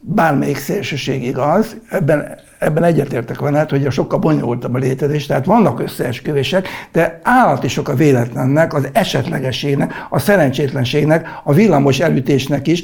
[0.00, 6.68] bármelyik szélsőség igaz, ebben, ebben egyetértek veled, hogy sokkal bonyolultabb a létezés, tehát vannak összeesküvések,
[6.92, 12.82] de állati sok a véletlennek, az esetlegességnek, a szerencsétlenségnek, a villamos elütésnek is,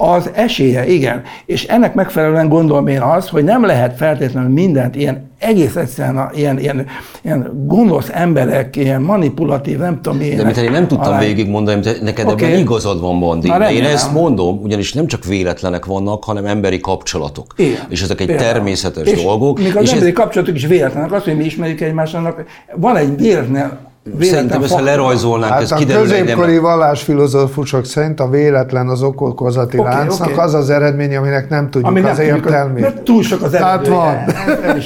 [0.00, 1.22] az esélye, igen.
[1.46, 6.30] És ennek megfelelően gondolom én az, hogy nem lehet feltétlenül mindent ilyen egész egyszerűen a,
[6.34, 6.86] ilyen, ilyen,
[7.22, 10.36] ilyen gonosz emberek, ilyen manipulatív, nem tudom én.
[10.36, 11.18] De mint én nem tudtam alá...
[11.18, 12.46] végigmondani, hogy neked okay.
[12.46, 13.48] ebben igazad van, Bandi.
[13.48, 17.54] Na, én ezt mondom, ugyanis nem csak véletlenek vannak, hanem emberi kapcsolatok.
[17.56, 17.86] Igen.
[17.88, 18.52] És ezek egy Például.
[18.52, 19.58] természetes és dolgok.
[19.58, 20.16] Még az és emberi ez...
[20.16, 22.44] kapcsolatok is véletlenek, az, hogy mi ismerjük egymásnak,
[22.76, 23.87] van egy véletlen
[24.20, 26.62] Szerintem ezt, ha lerajzolnánk, hát ez a középkori nem...
[26.62, 30.44] vallásfilozófusok szerint a véletlen az okokozati okay, láncnak okay.
[30.44, 32.80] az az eredmény, aminek nem tudjuk Ami az értelmét.
[32.80, 33.92] Mert túl sok az eredmény.
[33.96, 34.24] Hát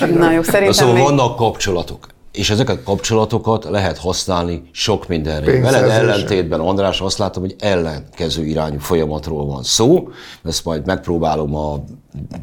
[0.01, 0.19] van.
[0.19, 1.03] Na jó, szerintem szóval még...
[1.03, 2.07] vannak kapcsolatok.
[2.33, 5.61] És ezeket a kapcsolatokat lehet használni sok mindenre.
[5.61, 10.09] Veled ellentétben, András, azt látom, hogy ellenkező irányú folyamatról van szó.
[10.45, 11.85] Ezt majd megpróbálom a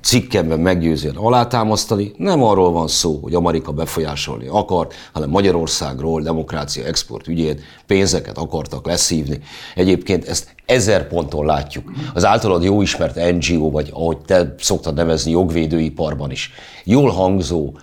[0.01, 2.11] cikkemben meggyőzően alátámasztani.
[2.17, 8.85] Nem arról van szó, hogy Amerika befolyásolni akart, hanem Magyarországról demokrácia export ügyét pénzeket akartak
[8.85, 9.39] leszívni.
[9.75, 11.91] Egyébként ezt ezer ponton látjuk.
[12.13, 16.51] Az általad jó ismert NGO, vagy ahogy te szoktad nevezni, jogvédőiparban is.
[16.83, 17.73] Jól hangzó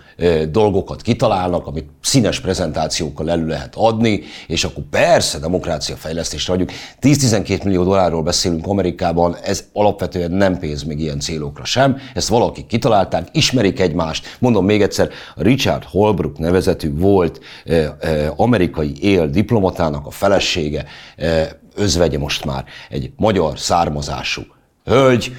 [0.51, 6.71] dolgokat kitalálnak, amit színes prezentációkkal elő lehet adni, és akkor persze demokrácia fejlesztésre adjuk.
[7.01, 11.76] 10-12 millió dollárról beszélünk Amerikában, ez alapvetően nem pénz még ilyen célokra sem,
[12.13, 14.35] ezt valaki kitalálták, ismerik egymást.
[14.39, 21.47] Mondom még egyszer, Richard Holbrook nevezetű volt eh, eh, amerikai él diplomatának a felesége, eh,
[21.75, 24.41] özvegye most már egy magyar származású
[24.87, 25.35] hölgy,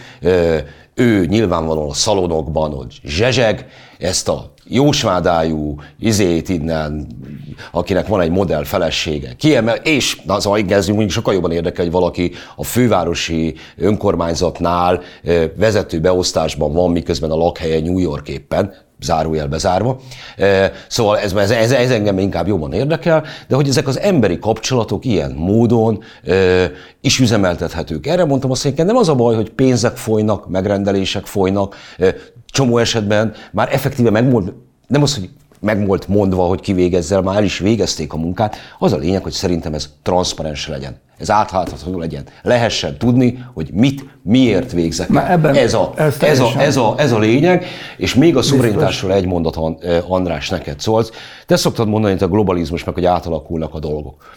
[0.99, 3.66] ő nyilvánvalóan a szalonokban ott zsezseg,
[3.99, 7.07] ezt a jósvádájú izét innen,
[7.72, 9.32] akinek van egy modell felesége.
[9.32, 15.03] Kiemel, és az aigezünk mondjuk sokkal jobban érdekel, hogy valaki a fővárosi önkormányzatnál
[15.57, 20.01] vezető beosztásban van, miközben a lakhelye New York éppen, zárójel bezárva.
[20.88, 25.05] Szóval ez, ez, ez, ez engem inkább jobban érdekel, de hogy ezek az emberi kapcsolatok
[25.05, 26.03] ilyen módon
[27.01, 28.07] is üzemeltethetők.
[28.07, 31.76] Erre mondtam azt, hogy nem az a baj, hogy pénzek folynak, megrendelések folynak,
[32.46, 34.53] csomó esetben már effektíve megmond,
[34.86, 35.30] nem az, hogy
[35.61, 38.57] meg volt mondva, hogy kivégezzel, már el is végezték a munkát.
[38.78, 41.01] Az a lényeg, hogy szerintem ez transzparens legyen.
[41.19, 42.25] Ez átlátható legyen.
[42.43, 45.27] Lehessen tudni, hogy mit, miért végzek el.
[45.27, 47.64] Ebben ez, a, ez, ez, a, ez, a, ez a lényeg,
[47.97, 49.59] és még a szuverenitásról egy mondat,
[50.09, 51.11] András, neked szólsz.
[51.47, 54.33] Te szoktad mondani, hogy a globalizmus, meg hogy átalakulnak a dolgok.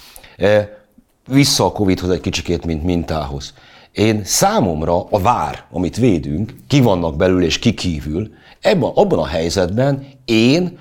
[1.27, 3.53] Vissza a Covid-hoz egy kicsikét, mint mintához.
[3.91, 9.25] Én számomra a vár, amit védünk, ki vannak belül és ki kívül, ebben, abban a
[9.25, 10.77] helyzetben én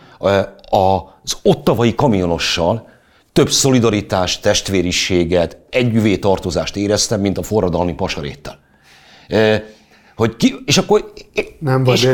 [0.71, 2.89] az ottavai kamionossal
[3.41, 8.59] több szolidaritást, testvériséget, együvé tartozást éreztem, mint a forradalmi pasaréttel.
[10.17, 11.13] Hogy ki, és akkor...
[11.59, 12.09] Nem vagy és,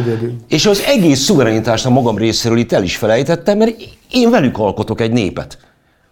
[0.49, 3.75] És az egész szuverenitást a magam részéről itt el is felejtettem, mert
[4.11, 5.59] én velük alkotok egy népet.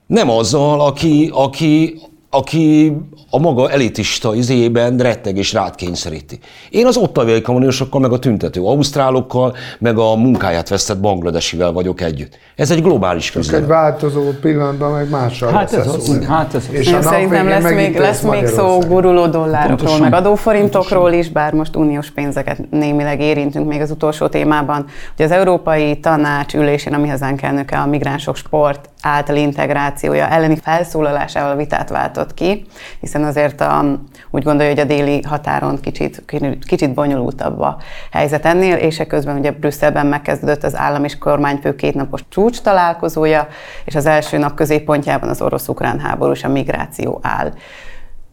[0.06, 2.00] Nem azzal, aki, aki
[2.34, 2.96] aki
[3.30, 6.38] a maga elitista izében retteg és rád kényszeríti.
[6.70, 12.38] Én az ottaviai kommuniosokkal, meg a tüntető ausztrálokkal, meg a munkáját vesztett bangladesivel vagyok együtt.
[12.56, 13.62] Ez egy globális küzdelem.
[13.62, 17.98] egy változó pillanatban meg mással hát ez az, hát ez és Én szerintem lesz még,
[17.98, 20.00] lesz még szó guruló dollárokról, Pontosan.
[20.00, 21.18] meg adóforintokról Pontosan.
[21.18, 24.84] is, bár most uniós pénzeket némileg érintünk még az utolsó témában,
[25.16, 31.56] hogy az Európai Tanács ülésén, ami hazánk elnöke a migránsok sport által integrációja elleni felszólalásával
[31.56, 32.66] vitát váltott ki,
[33.00, 34.00] hiszen azért a,
[34.30, 36.24] úgy gondolja, hogy a déli határon kicsit,
[36.66, 37.76] kicsit bonyolultabb a
[38.10, 43.48] helyzet ennél, és közben ugye Brüsszelben megkezdődött az állam és kormányfő kétnapos csúcs találkozója,
[43.84, 47.52] és az első nap középpontjában az orosz-ukrán háború és a migráció áll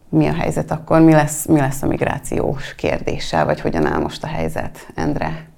[0.08, 4.24] mi a helyzet akkor, mi lesz, mi lesz a migrációs kérdéssel, vagy hogyan áll most
[4.24, 5.48] a helyzet, Endre?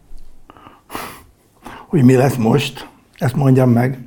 [1.88, 2.88] Hogy mi lesz most,
[3.18, 3.98] ezt mondjam meg.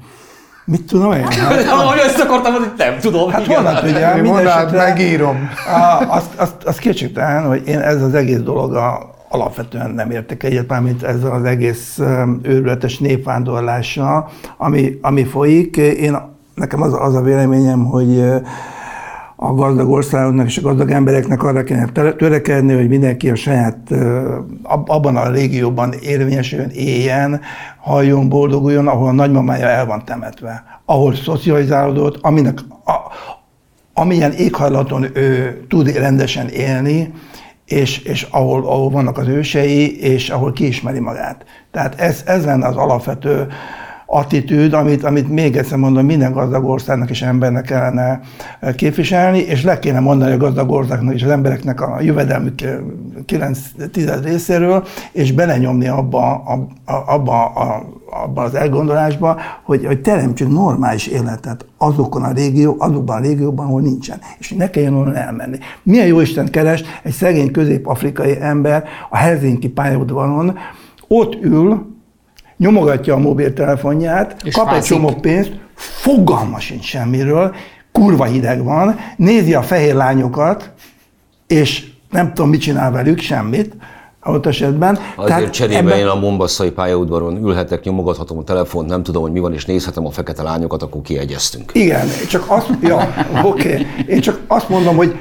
[0.68, 1.24] Mit tudom én?
[1.24, 3.32] Hát, Ahogy ezt akartam, hogy nem tudom.
[3.32, 5.50] Hát vannak ugye, Mi mondát megírom.
[6.08, 10.68] Azt, azt, azt kétségtelen, hogy én ez az egész dolog a, alapvetően nem értek egyet,
[10.68, 12.00] mármint ezzel az egész
[12.42, 15.78] őrületes népvándorlással, ami, ami folyik.
[15.78, 16.18] Én,
[16.56, 18.24] nekem az, az a véleményem, hogy
[19.40, 21.86] a gazdag országoknak és a gazdag embereknek arra kéne
[22.18, 23.78] törekedni, hogy mindenki a saját,
[24.64, 27.42] abban a régióban érvényesüljön, éljen,
[27.80, 32.94] halljon, boldoguljon, ahol a nagymamája el van temetve, ahol szocializálódott, aminek, a,
[33.94, 37.14] amilyen éghajlaton ő tud rendesen élni,
[37.66, 41.46] és, és ahol, ahol vannak az ősei, és ahol kiismeri magát.
[41.72, 43.48] Tehát ez, ez lenne az alapvető
[44.10, 48.20] attitűd, amit, amit még egyszer mondom, minden gazdag országnak és embernek kellene
[48.60, 52.54] eh, képviselni, és le kéne mondani a gazdag országnak és az embereknek a jövedelmük
[53.28, 56.44] 9-10 eh, részéről, és belenyomni abba,
[56.86, 57.46] abba,
[58.24, 63.82] abba az elgondolásba, hogy, hogy teremtsünk normális életet azokon a régió, azokban a régióban, ahol
[63.82, 64.20] nincsen.
[64.40, 65.58] És ne kelljen onnan elmenni.
[65.84, 70.58] Milyen jó Isten keres egy szegény közép-afrikai ember a Helsinki pályaudvaron,
[71.08, 71.96] ott ül,
[72.58, 74.82] nyomogatja a mobiltelefonját, és kap fászik.
[74.82, 77.56] egy csomó pénzt, fogalma sincs semmiről,
[77.92, 80.72] kurva hideg van, nézi a fehér lányokat,
[81.48, 83.76] és nem tudom, mit csinál velük, semmit,
[84.24, 85.00] ott esetben.
[85.16, 85.98] Azért Tehát cserébe ebben...
[85.98, 90.06] én a Mombasszai pályaudvaron ülhetek, nyomogathatom a telefont, nem tudom, hogy mi van, és nézhetem
[90.06, 91.72] a fekete lányokat, akkor kiegyeztünk.
[91.74, 93.72] Igen, csak azt, ja, oké.
[93.72, 93.86] Okay.
[94.08, 95.16] Én csak azt mondom, hogy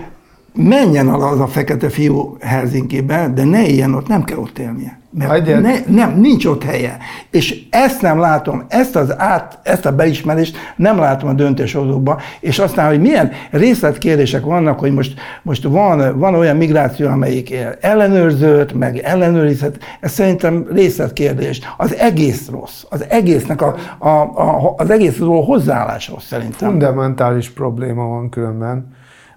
[0.57, 4.99] menjen az a fekete fiú Helsinki-be, de ne éljen ott, nem kell ott élnie.
[5.19, 6.97] Mert ne, nem, nincs ott helye.
[7.31, 12.59] És ezt nem látom, ezt, az át, ezt a beismerést nem látom a döntéshozókban, és
[12.59, 18.99] aztán, hogy milyen részletkérdések vannak, hogy most, most van, van olyan migráció, amelyik ellenőrzött, meg
[18.99, 21.61] ellenőrizhet, ez szerintem részletkérdés.
[21.77, 22.83] Az egész rossz.
[22.89, 26.71] Az egésznek a, a, a, az egész hozzáállás rossz szerintem.
[26.71, 28.96] Fundamentális probléma van különben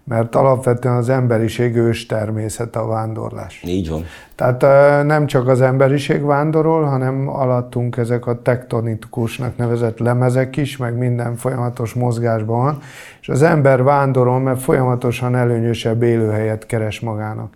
[0.10, 3.64] mert alapvetően az emberiség ős természete a vándorlás.
[3.68, 4.04] Így van.
[4.36, 4.62] Tehát
[5.06, 11.36] nem csak az emberiség vándorol, hanem alattunk ezek a tektonikusnak nevezett lemezek is, meg minden
[11.36, 12.78] folyamatos mozgásban van,
[13.22, 17.54] és az ember vándorol, mert folyamatosan előnyösebb élőhelyet keres magának.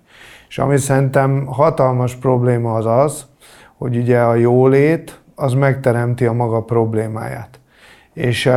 [0.49, 3.25] És ami szerintem hatalmas probléma az az,
[3.77, 7.59] hogy ugye a jólét az megteremti a maga problémáját
[8.13, 8.53] és uh,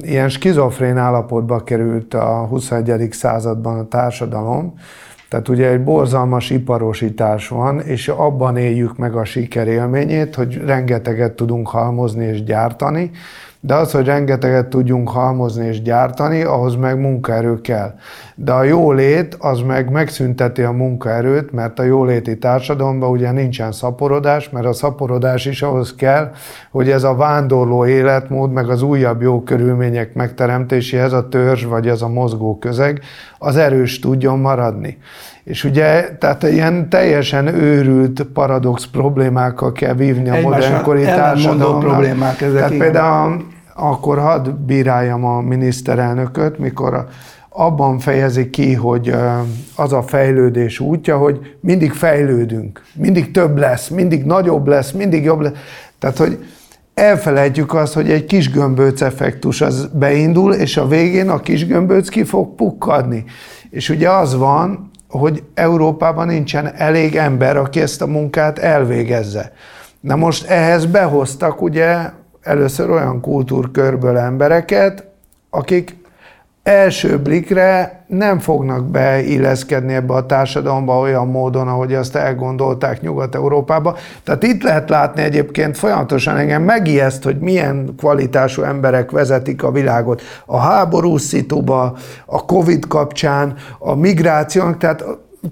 [0.00, 3.12] ilyen skizofrén állapotba került a 21.
[3.12, 4.74] században a társadalom,
[5.30, 11.68] tehát ugye egy borzalmas iparosítás van, és abban éljük meg a sikerélményét, hogy rengeteget tudunk
[11.68, 13.10] halmozni és gyártani,
[13.60, 17.94] de az, hogy rengeteget tudjunk halmozni és gyártani, ahhoz meg munkaerő kell.
[18.42, 24.50] De a jólét az meg megszünteti a munkaerőt, mert a jóléti társadalomban ugye nincsen szaporodás,
[24.50, 26.30] mert a szaporodás is ahhoz kell,
[26.70, 32.02] hogy ez a vándorló életmód, meg az újabb jó körülmények megteremtéséhez a törzs vagy ez
[32.02, 33.00] a mozgó közeg,
[33.38, 34.98] az erős tudjon maradni.
[35.44, 41.80] És ugye, tehát ilyen teljesen őrült paradox problémákkal kell vívni a modernkori társadalomnak.
[41.80, 42.58] problémák ezek.
[42.58, 47.06] Tehát például akkor hadd bíráljam a miniszterelnököt, mikor
[47.52, 49.14] abban fejezi ki, hogy
[49.76, 55.40] az a fejlődés útja, hogy mindig fejlődünk, mindig több lesz, mindig nagyobb lesz, mindig jobb
[55.40, 55.52] lesz.
[55.98, 56.44] Tehát, hogy
[56.94, 62.08] elfelejtjük azt, hogy egy kis gömböc effektus az beindul, és a végén a kis gömböc
[62.08, 63.24] ki fog pukkadni.
[63.70, 69.52] És ugye az van, hogy Európában nincsen elég ember, aki ezt a munkát elvégezze.
[70.00, 71.96] Na most ehhez behoztak ugye
[72.40, 75.06] először olyan kultúrkörből embereket,
[75.50, 75.99] akik
[76.70, 83.96] első blikre nem fognak beilleszkedni ebbe a társadalomba olyan módon, ahogy azt elgondolták Nyugat-Európába.
[84.24, 90.22] Tehát itt lehet látni egyébként folyamatosan engem megijeszt, hogy milyen kvalitású emberek vezetik a világot.
[90.46, 91.96] A háború szituba,
[92.26, 95.04] a Covid kapcsán, a migrációnak, tehát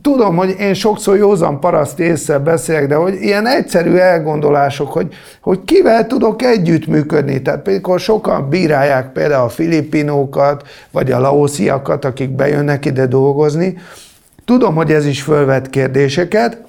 [0.03, 5.65] tudom, hogy én sokszor józan paraszt észre beszélek, de hogy ilyen egyszerű elgondolások, hogy, hogy
[5.65, 7.43] kivel tudok együttműködni.
[7.43, 13.77] Tehát például sokan bírálják például a filipinókat, vagy a laosziakat, akik bejönnek ide dolgozni.
[14.45, 16.68] Tudom, hogy ez is fölvet kérdéseket,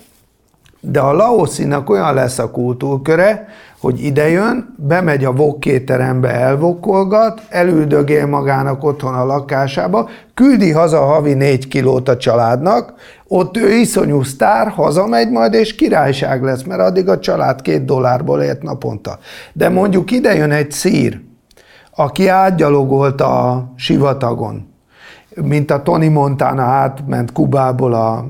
[0.81, 3.47] De a laoszinak olyan lesz a kultúrköre,
[3.79, 11.67] hogy idejön, bemegy a vokkéterembe, elvokkolgat, elüldögél magának otthon a lakásába, küldi haza havi négy
[11.67, 12.93] kilót a családnak,
[13.27, 18.41] ott ő iszonyú sztár, hazamegy majd, és királyság lesz, mert addig a család két dollárból
[18.41, 19.19] élt naponta.
[19.53, 21.21] De mondjuk idejön egy szír,
[21.95, 24.67] aki átgyalogolt a sivatagon,
[25.35, 28.25] mint a Tony Montana átment Kubából a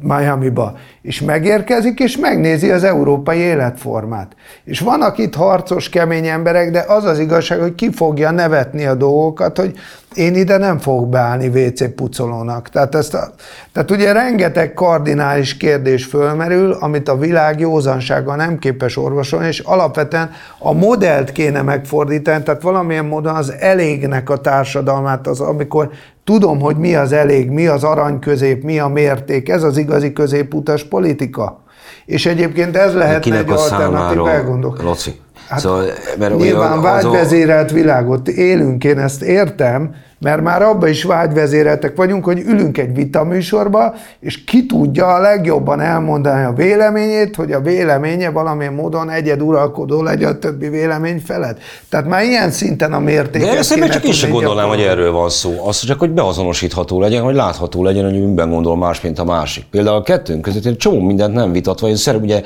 [0.00, 0.74] Miami-ba,
[1.04, 4.32] és megérkezik, és megnézi az európai életformát.
[4.64, 8.94] És vannak itt harcos, kemény emberek, de az az igazság, hogy ki fogja nevetni a
[8.94, 9.78] dolgokat, hogy
[10.14, 12.68] én ide nem fogok beállni WC pucolónak.
[12.68, 13.34] Tehát, ezt a,
[13.72, 20.30] tehát ugye rengeteg kardinális kérdés fölmerül, amit a világ józansága nem képes orvosolni, és alapvetően
[20.58, 25.90] a modellt kéne megfordítani, tehát valamilyen módon az elégnek a társadalmát, az amikor
[26.24, 30.12] tudom, hogy mi az elég, mi az arany közép, mi a mérték, ez az igazi
[30.12, 31.62] középutas politika.
[32.04, 35.10] És egyébként ez lehet egy alternatív elgondolkodás.
[35.48, 35.84] Hát szóval,
[36.18, 39.94] mert nyilván vágyvezérelt világot élünk, én ezt értem,
[40.24, 45.80] mert már abba is vágyvezéreltek vagyunk, hogy ülünk egy vitaműsorba, és ki tudja a legjobban
[45.80, 51.58] elmondani a véleményét, hogy a véleménye valamilyen módon egyed uralkodó legyen a többi vélemény felett.
[51.88, 55.30] Tehát már ilyen szinten a mértéket De ezt csak én sem gondolnám, hogy erről van
[55.30, 55.66] szó.
[55.66, 59.64] Az csak, hogy beazonosítható legyen, hogy látható legyen, hogy minden gondol más, mint a másik.
[59.70, 62.42] Például a kettőnk között egy csomó mindent nem vitatva, én szerint ugye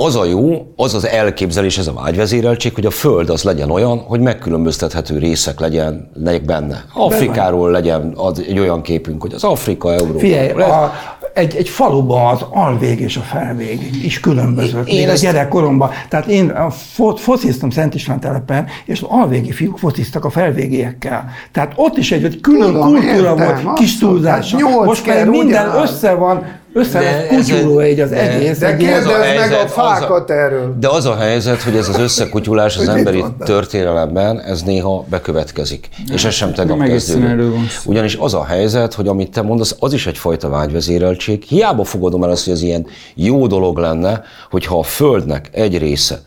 [0.00, 3.98] az a jó, az az elképzelés, ez a vágyvezéreltség, hogy a Föld az legyen olyan,
[3.98, 6.84] hogy megkülönböztethető részek legyenek benne.
[6.94, 10.18] Afrikáról legyen az egy olyan képünk, hogy az Afrika, Európa.
[10.18, 10.92] Figyelj, a,
[11.34, 14.88] egy, egy faluban az alvég és a felvég is különbözött.
[14.88, 15.22] Én, én ezt...
[15.22, 15.90] a gyerekkoromban.
[16.08, 21.30] Tehát én fo- fociztam Szent István telepen, és az alvégi fiúk fociztak a felvégiekkel.
[21.52, 24.58] Tehát ott is egy, egy külön Tudom, kultúra értem, volt, kis túlzása.
[24.84, 26.44] Most már minden össze van
[26.78, 28.58] össze lett kutyuló egy az egész.
[28.58, 30.74] De kérdezd meg a fákat erről.
[30.80, 35.88] De az a helyzet, hogy ez az összekutyulás az emberi történelemben, ez néha bekövetkezik.
[36.12, 37.56] És ez sem tegnap kezdődött.
[37.84, 41.42] Ugyanis az a helyzet, hogy amit te mondasz, az is egyfajta vágyvezéreltség.
[41.42, 46.20] Hiába fogadom el azt, hogy ez ilyen jó dolog lenne, hogyha a Földnek egy része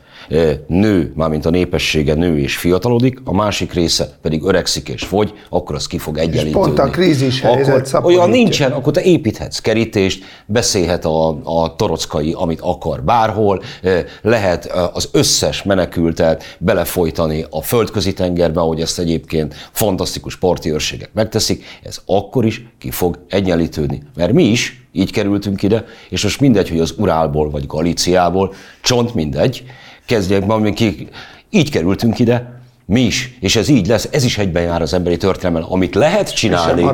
[0.68, 5.76] nő, mármint a népessége nő és fiatalodik, a másik része pedig öregszik és fogy, akkor
[5.76, 6.52] az ki fog egyenlítődni.
[6.52, 12.34] pont a krízis helyzet akkor Olyan nincsen, akkor te építhetsz kerítést, beszélhet a, a torockai,
[12.38, 13.62] amit akar bárhol,
[14.22, 21.64] lehet az összes menekültet belefolytani a földközi tengerbe, ahogy ezt egyébként fantasztikus parti őrségek megteszik,
[21.84, 24.02] ez akkor is ki fog egyenlítődni.
[24.16, 29.14] Mert mi is így kerültünk ide, és most mindegy, hogy az Urálból vagy Galíciából, csont
[29.14, 29.64] mindegy,
[30.12, 31.08] kezdjek ki.
[31.50, 35.18] Így kerültünk ide, mi is, és ez így lesz, ez is egyben jár az emberi
[35.18, 35.64] történelmen.
[35.64, 36.86] Amit lehet csinálni,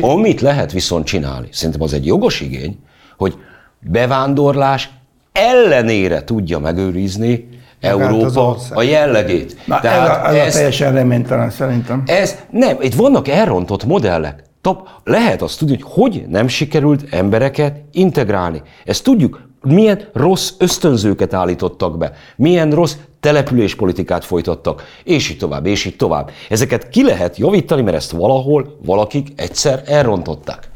[0.00, 2.78] amit lehet viszont csinálni, szerintem az egy jogos igény,
[3.16, 3.34] hogy
[3.80, 4.90] bevándorlás
[5.32, 7.48] ellenére tudja megőrizni
[7.80, 9.56] Európa a jellegét.
[9.64, 12.02] Na, Tehát ez, a, ez, ez a teljesen reménytelen szerintem.
[12.06, 14.42] Ez nem, itt vannak elrontott modellek.
[14.66, 18.62] Top, lehet azt tudni, hogy hogy nem sikerült embereket integrálni.
[18.84, 25.84] Ezt tudjuk milyen rossz ösztönzőket állítottak be, milyen rossz településpolitikát folytattak, és így tovább, és
[25.84, 26.30] így tovább.
[26.48, 30.70] Ezeket ki lehet javítani, mert ezt valahol valakik egyszer elrontották.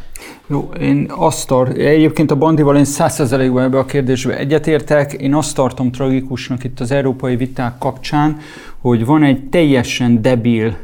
[0.51, 5.55] Jó, én azt tart, egyébként a Bandival én százszerzelékben ebbe a kérdésbe egyetértek, én azt
[5.55, 8.37] tartom tragikusnak itt az európai viták kapcsán,
[8.81, 10.77] hogy van egy teljesen debil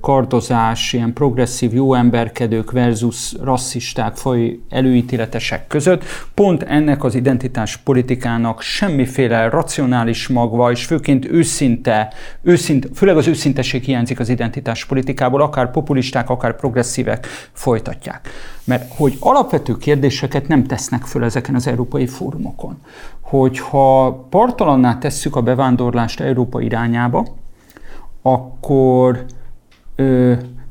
[0.00, 6.04] kardozás, ilyen progresszív jó emberkedők versus rasszisták, faj előítéletesek között.
[6.34, 12.12] Pont ennek az identitás politikának semmiféle racionális magva, és főként őszinte,
[12.42, 18.28] őszinte főleg az őszinteség hiányzik az identitás politikából, akár populisták, akár progresszívek folytatják.
[18.64, 22.76] Mert hogy alapvető kérdéseket nem tesznek föl ezeken az európai fórumokon.
[23.20, 27.26] Hogyha partalanná tesszük a bevándorlást Európa irányába,
[28.22, 29.24] akkor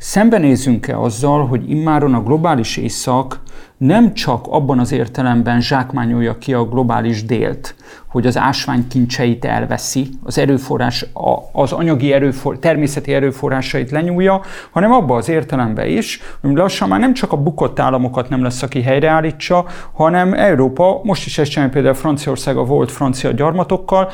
[0.02, 3.40] szembenézünk-e azzal, hogy immáron a globális észak
[3.78, 7.76] nem csak abban az értelemben zsákmányolja ki a globális délt,
[8.08, 11.06] hogy az ásványkincseit elveszi, az erőforrás,
[11.52, 14.42] az anyagi erőfor, természeti erőforrásait lenyúlja,
[14.72, 18.62] hanem abban az értelemben is, hogy lassan már nem csak a bukott államokat nem lesz,
[18.62, 24.12] aki helyreállítsa, hanem Európa, most is ezt csinálja például Franciaország a volt francia gyarmatokkal,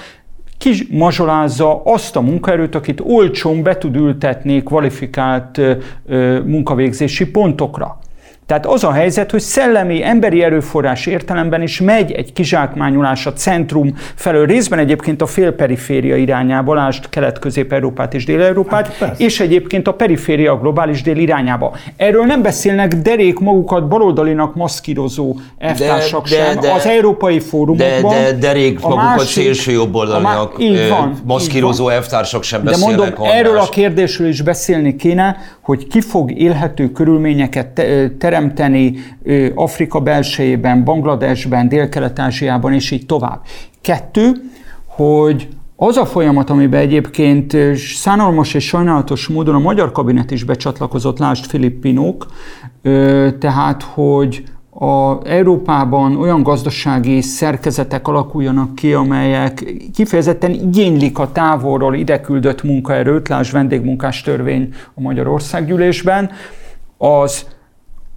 [0.57, 5.61] kimazsolázza azt a munkaerőt, akit olcsón be tud ültetni kvalifikált
[6.45, 7.99] munkavégzési pontokra.
[8.47, 13.93] Tehát az a helyzet, hogy szellemi, emberi erőforrás értelemben is megy egy kizsákmányolás a centrum
[14.15, 20.51] felől, részben egyébként a félperiféria irányába, lásd Kelet-Közép-Európát és Dél-Európát, hát, és egyébként a periféria
[20.51, 21.75] a globális dél irányába.
[21.97, 26.59] Erről nem beszélnek derék magukat baloldalinak maszkírozó elvtársak de, de, sem.
[26.59, 28.13] De, az európai fórumokban.
[28.13, 30.57] De, de derék magukat másik, szélső jobboldalinak
[31.23, 32.97] maszkírozó elvtársak sem de beszélnek.
[32.97, 37.67] De mondom, erről a kérdésről is beszélni kéne, hogy ki fog élhető körülményeket
[38.17, 38.35] teremteni
[39.55, 43.41] Afrika belsejében, Bangladesben, Dél-Kelet-Ázsiában, és így tovább.
[43.81, 44.31] Kettő,
[44.85, 51.19] hogy az a folyamat, amiben egyébként szánalmas és sajnálatos módon a magyar kabinet is becsatlakozott,
[51.19, 52.25] lásd Filippinok,
[53.39, 54.43] tehát, hogy
[54.79, 63.27] a Európában olyan gazdasági szerkezetek alakuljanak ki, amelyek kifejezetten igénylik a távolról ide küldött munkaerőt,
[63.27, 66.31] lásd vendégmunkás törvény a Magyarországgyűlésben,
[66.97, 67.45] az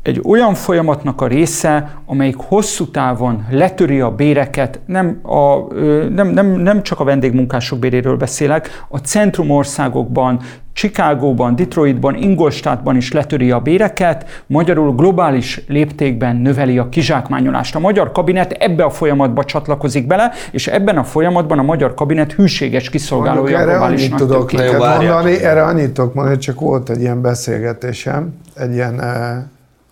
[0.03, 5.75] egy olyan folyamatnak a része, amelyik hosszú távon letöri a béreket, nem, a,
[6.09, 10.41] nem, nem, nem csak a vendégmunkások béréről beszélek, a centrumországokban,
[10.73, 17.75] Chicagóban, Detroitban, Ingolstadtban is letöri a béreket, magyarul globális léptékben növeli a kizsákmányolást.
[17.75, 22.33] A magyar kabinet ebbe a folyamatba csatlakozik bele, és ebben a folyamatban a magyar kabinet
[22.33, 27.01] hűséges kiszolgálója a globális annyit tudok mondani, erre annyit tudok mondani, hogy csak volt egy
[27.01, 29.01] ilyen beszélgetésem, egy ilyen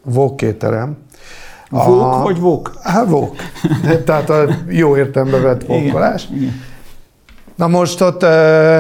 [0.09, 0.97] vókéterem.
[1.71, 2.73] Vók vagy vók?
[2.83, 3.37] Hát vók.
[4.05, 6.29] Tehát a jó értelembe vett vókolás.
[7.55, 8.79] Na most ott ö,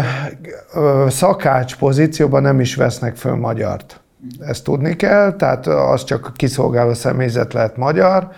[0.74, 4.00] ö, szakács pozícióban nem is vesznek föl magyart.
[4.40, 8.30] Ezt tudni kell, tehát az csak kiszolgáló személyzet lehet magyar.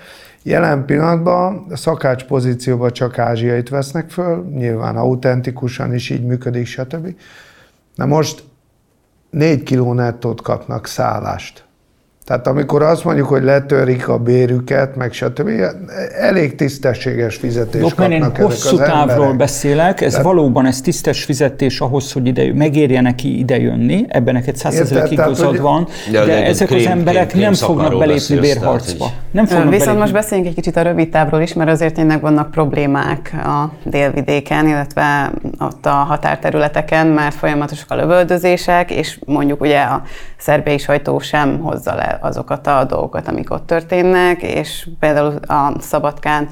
[0.42, 7.14] Jelen pillanatban a szakács pozícióban csak ázsiait vesznek föl, nyilván autentikusan is így működik, stb.
[7.94, 8.44] Na most
[9.30, 11.64] négy kiló nettót kapnak szállást.
[12.30, 15.50] Tehát amikor azt mondjuk, hogy letörik a bérüket, meg stb.,
[16.18, 19.36] elég tisztességes fizetés Dok, kapnak én hosszú az távról emberek.
[19.36, 24.56] beszélek, ez Tehát, valóban ez tisztes fizetés ahhoz, hogy ide, megérje neki idejönni, ebben neked
[24.56, 29.10] százszerzelék igazad van, de, de ezek krém, az emberek krém, krém nem fognak belépni bérharcba.
[29.30, 30.00] Nem fognak Viszont belépni.
[30.00, 34.68] most beszéljünk egy kicsit a rövid távról is, mert azért tényleg vannak problémák a délvidéken,
[34.68, 40.02] illetve ott a határterületeken, mert folyamatosak a lövöldözések, és mondjuk ugye a
[40.38, 46.48] szerbiai sajtó sem hozza le azokat a dolgokat, amik ott történnek, és például a Szabadkán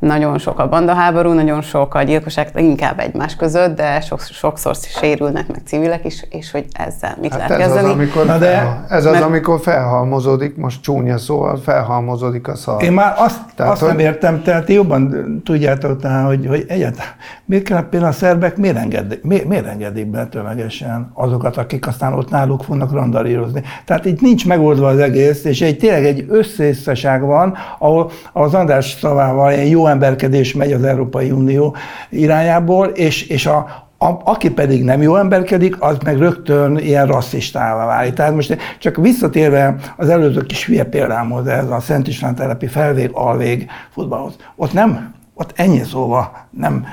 [0.00, 5.48] nagyon sok a bandaháború, nagyon sok a gyilkosság, inkább egymás között, de sok, sokszor sérülnek
[5.48, 7.86] meg civilek is, és hogy ezzel mit hát lehet ez kezdeni.
[7.86, 12.82] Az, amikor Na de, ez az, mert, amikor felhalmozódik, most csúnya szóval felhalmozódik a szar.
[12.82, 13.90] Én már azt, tehát, azt hogy...
[13.90, 18.76] nem értem, tehát jobban tudjátok tehát, hogy, hogy egyáltalán miért kell például a szerbek, miért,
[18.76, 23.62] engedik, miért, miért engedik be tömegesen azokat, akik aztán ott náluk fognak randalírozni.
[23.84, 28.96] Tehát itt nincs megoldva az egész, és egy tényleg egy összeészaság van, ahol az András
[29.00, 31.76] szavával egy jó emberkedés megy az Európai Unió
[32.10, 33.56] irányából, és, és a,
[33.98, 38.12] a, aki pedig nem jó emberkedik, az meg rögtön ilyen rasszistává válik.
[38.12, 43.70] Tehát most csak visszatérve az előző kis hülye példámhoz, ez a Szent István telepi felvég-alvég
[43.90, 44.36] futballhoz.
[44.56, 46.84] Ott nem, ott ennyi szóval nem,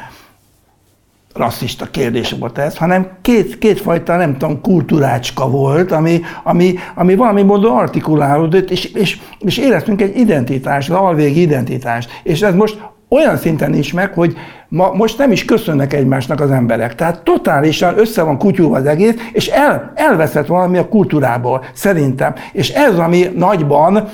[1.38, 7.42] rasszista kérdés volt ez, hanem két, kétfajta, nem tudom, kultúrácska volt, ami, ami, ami valami
[7.42, 12.10] módon artikulálódott, és, és, és éreztünk egy identitást, az alvégi identitást.
[12.24, 12.78] És ez most
[13.10, 14.36] olyan szinten is meg, hogy
[14.70, 16.96] ma, most nem is köszönnek egymásnak az emberek.
[16.96, 22.34] Tehát totálisan össze van kutyulva az egész, és el, elveszett valami a kultúrából, szerintem.
[22.52, 24.10] És ez, ami nagyban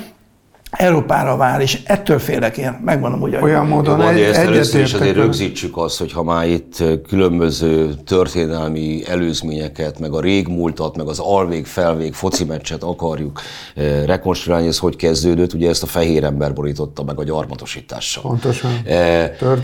[0.76, 3.36] Európára vár, és ettől félek én, megmondom úgy.
[3.42, 9.02] Olyan módon egy, ezt először is azért rögzítsük azt, hogy ha már itt különböző történelmi
[9.08, 13.40] előzményeket, meg a régmúltat, meg az alvég, felvég foci meccset akarjuk
[14.04, 18.22] rekonstruálni, ez hogy kezdődött, ugye ezt a fehér ember borította meg a gyarmatosítással.
[18.22, 18.70] Pontosan.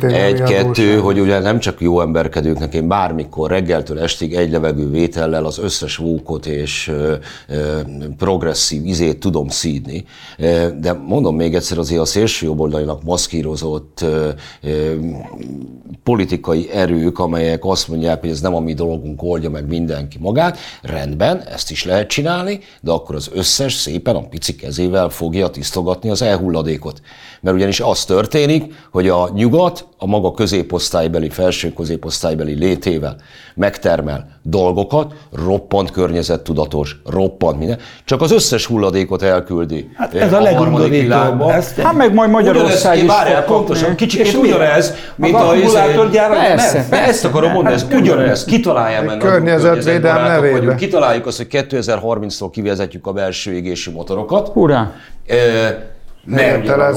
[0.02, 5.58] Egy-kettő, hogy ugye nem csak jó emberkedőknek, én bármikor reggeltől estig egy levegő vétellel az
[5.58, 6.92] összes vókot és
[8.18, 10.04] progresszív izét tudom szídni,
[10.80, 14.04] de mondom még egyszer, azért a szélső jobboldalinak maszkírozott
[16.02, 20.58] politikai erők, amelyek azt mondják, hogy ez nem a mi dolgunk, oldja meg mindenki magát,
[20.82, 26.10] rendben, ezt is lehet csinálni, de akkor az összes szépen a pici kezével fogja tisztogatni
[26.10, 27.00] az elhulladékot.
[27.40, 33.16] Mert ugyanis az történik, hogy a nyugat a maga középosztálybeli, felső középosztálybeli létével
[33.54, 39.90] megtermel dolgokat, roppant környezettudatos, roppant minden, csak az összes hulladékot elküldi.
[39.94, 40.54] Hát ez a, a
[40.90, 41.84] legundorítóbb.
[41.84, 46.86] Hát meg majd Magyarország is várjál, pontosan, kicsit ugyanez, mint a, a, motorgyárak, de Persze.
[46.90, 47.02] nem.
[47.02, 49.16] Ezt akarom mondani, ez ugyanez, kitalálják meg.
[49.16, 50.76] Környezetvédelem nevében.
[50.76, 54.48] Kitaláljuk azt, hogy 2030-tól kivezetjük a belső égésű motorokat.
[54.48, 54.92] Hurrá!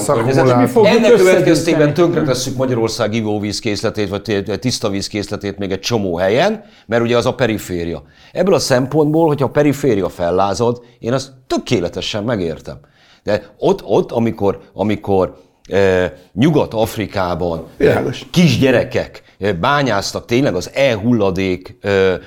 [0.08, 0.58] Akkumulátor.
[0.58, 7.02] Mi fogjuk Ennek következtében tönkretesszük Magyarország ivóvízkészletét, vagy tiszta vízkészletét még egy csomó helyen, mert
[7.02, 8.04] ugye az a periféria.
[8.32, 12.80] Ebből a szempontból, hogyha a periféria fellázad, én azt tökéletesen megértem.
[13.24, 15.36] De ott, ott amikor, amikor
[15.70, 18.26] e, Nyugat-Afrikában e, Világos.
[18.32, 22.20] kisgyerekek e, bányáztak tényleg az e-hulladék e, e,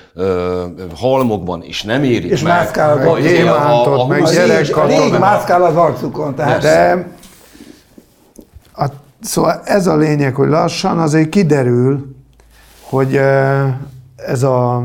[0.96, 2.52] halmokban, és nem érik És meg.
[2.52, 5.04] mászkálnak a- a gyémántot, meg a- A gyerek légy, a katona.
[5.04, 7.06] légy mászkál az arcukon, tehát De
[8.76, 8.86] a,
[9.20, 12.14] szóval ez a lényeg, hogy lassan azért kiderül,
[12.80, 13.74] hogy eh,
[14.16, 14.82] ez a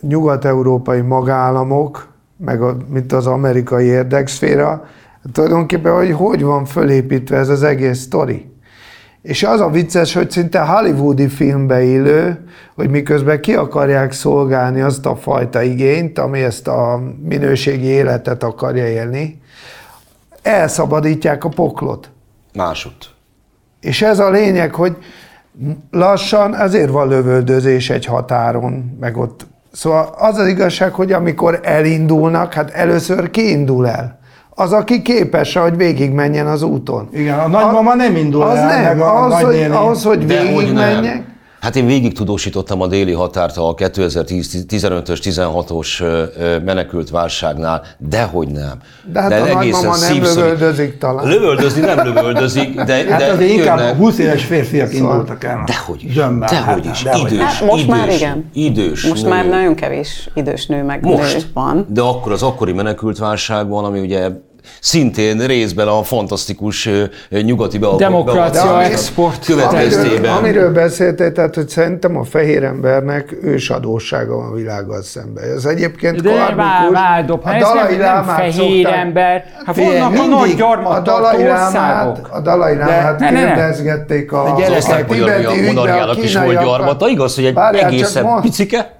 [0.00, 4.84] nyugat-európai magállamok, meg a, mint az amerikai érdekszféra,
[5.32, 8.50] tulajdonképpen, hogy hogy van fölépítve ez az egész sztori.
[9.22, 15.06] És az a vicces, hogy szinte hollywoodi filmbe illő, hogy miközben ki akarják szolgálni azt
[15.06, 19.40] a fajta igényt, ami ezt a minőségi életet akarja élni,
[20.42, 22.10] elszabadítják a poklot.
[22.54, 23.10] Másodt.
[23.80, 24.96] És ez a lényeg, hogy
[25.90, 29.46] lassan ezért van lövöldözés egy határon, meg ott.
[29.72, 34.20] Szóval az az igazság, hogy amikor elindulnak, hát először kiindul el.
[34.54, 37.08] Az, aki képes, hogy végigmenjen az úton.
[37.12, 41.31] Igen, a nagymama nem indul az el, nem, meg a ahhoz, hogy, ahhoz, hogy végigmenjek.
[41.62, 48.48] Hát én végig tudósítottam a déli határt a 2015-ös, 16-os ö, ö, menekült válságnál, dehogy
[48.48, 48.78] nem.
[49.12, 51.28] De hát a nagymama nem lövöldözik talán.
[51.28, 53.96] Lövöldözni nem lövöldözik, de, Hát de azért inkább jönnek.
[53.96, 55.62] 20 éves férfiak indultak el.
[55.66, 57.32] Dehogy is, Zsömmel, dehogy hát, is, dehogy.
[57.32, 58.50] idős, Hát most idős, már igen.
[58.52, 59.28] idős Most nő.
[59.28, 61.86] már nagyon kevés idős nő meg nő Most, van.
[61.88, 64.28] de akkor az akkori menekültválságban, ami ugye
[64.80, 66.88] szintén részben a fantasztikus
[67.30, 69.44] nyugati bealkotás Demokrácia, export.
[69.44, 70.08] következtében.
[70.16, 75.44] Amiről, amiről beszéltél, tehát hogy szerintem a fehér embernek ősadósága van a világgal szemben.
[75.56, 76.92] Ez egyébként De karmikus.
[76.92, 78.52] vár, dob, A ez nem, Dalai nem Lámát fehér
[78.82, 79.44] szokták- ember.
[79.66, 82.28] Hát vannak a nagy a gyarmattartó Dalai Lámát, országok.
[82.32, 83.46] a Dalai Lámát ne, ne, ne.
[83.46, 87.08] kérdezgették a, Egy a osztálymagyar ügyben, is volt gyarmata.
[87.08, 88.90] Igaz, hogy egy egészen picike,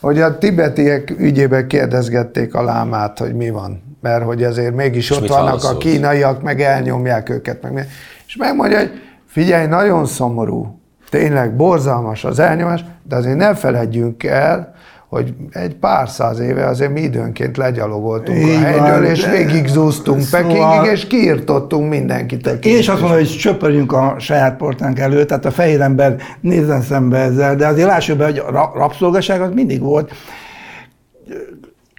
[0.00, 3.87] hogy a tibetiek ügyében kérdezgették a lámát, hogy mi van.
[4.00, 7.62] Mert hogy azért mégis ott mit vannak a kínaiak, meg elnyomják őket.
[7.72, 7.88] Meg.
[8.26, 8.90] És megmondja, hogy
[9.26, 10.80] figyelj, nagyon szomorú,
[11.10, 14.74] tényleg borzalmas az elnyomás, de azért ne feledjünk el,
[15.08, 19.66] hogy egy pár száz éve azért mi időnként legyalogoltunk Így a helyről, és de- végig
[19.66, 22.46] zúztunk szóval- Pekingig, és kiirtottunk mindenkit.
[22.46, 26.16] a Én is azt mondom, hogy csöpörjünk a saját portánk előtt, tehát a fehér ember
[26.40, 30.12] nézzen szembe ezzel, de azért lássuk be, hogy a ra- rabszolgaság az mindig volt.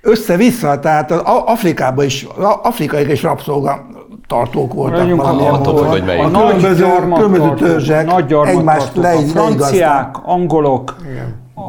[0.02, 3.86] Össze-vissza, tehát az A- Afrikában is, a- afrikaiak is rabszolga
[4.28, 5.90] tartók voltak Maradjunk valamilyen attól, módon.
[5.90, 6.22] hogy melyik.
[6.22, 10.96] A A nagy különböző, különböző törzsek nagy egymást le, a franciák, angolok,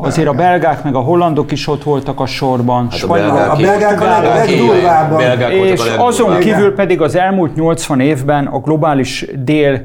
[0.02, 3.58] azért a belgák meg a hollandok is ott voltak a sorban, Hát a spanyolok, belgák-
[3.58, 6.40] A belgák a belgák voltak És a azon Igen.
[6.40, 9.82] kívül pedig az elmúlt 80 évben a globális dél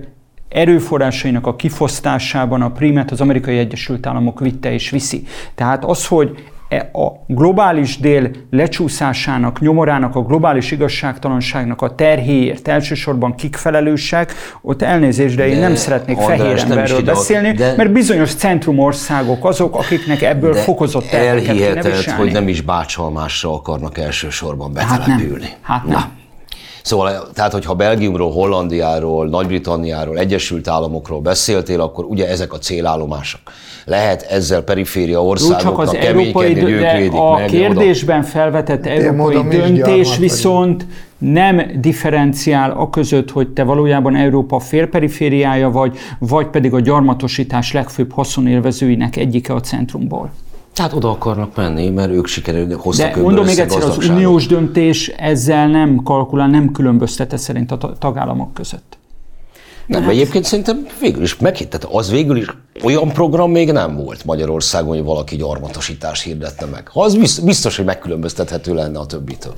[0.49, 5.23] erőforrásainak a kifosztásában a prímet az amerikai Egyesült Államok vitte és viszi.
[5.55, 6.43] Tehát az, hogy
[6.77, 15.35] a globális dél lecsúszásának, nyomorának, a globális igazságtalanságnak a terhéért elsősorban kik felelősek, ott elnézést,
[15.35, 19.45] de én De, nem szeretnék András, fehér nem emberről ide- beszélni, de- mert bizonyos centrumországok
[19.45, 22.21] azok, akiknek ebből De fokozott terheket kéne viselni.
[22.23, 24.97] hogy nem is bácsalmásra akarnak elsősorban Hát nem.
[24.99, 25.47] betelepülni.
[25.61, 26.03] Hát nem.
[26.85, 33.41] Szóval, tehát, hogyha Belgiumról, Hollandiáról, Nagy-Britanniáról, Egyesült Államokról beszéltél, akkor ugye ezek a célállomások.
[33.85, 37.45] Lehet ezzel periféria Jó, csak országoknak az európai, hogy ők de védik a meg.
[37.45, 40.85] kérdésben felvetett európai döntés viszont
[41.17, 48.11] nem differenciál a között, hogy te valójában Európa félperifériája vagy, vagy pedig a gyarmatosítás legfőbb
[48.11, 50.31] haszonélvezőinek egyike a centrumból.
[50.75, 55.07] Tehát oda akarnak menni, mert ők sikerül hoztak De mondom még egyszer, az uniós döntés
[55.07, 58.97] ezzel nem kalkulál, nem különböztete szerint a ta- tagállamok között.
[59.87, 60.11] Nem, hát...
[60.11, 62.45] egyébként szerintem végül is meghitt, tehát az végül is
[62.83, 66.87] olyan program még nem volt Magyarországon, hogy valaki gyarmatosítást hirdette meg.
[66.87, 69.53] Ha az biz- biztos, hogy megkülönböztethető lenne a többitől.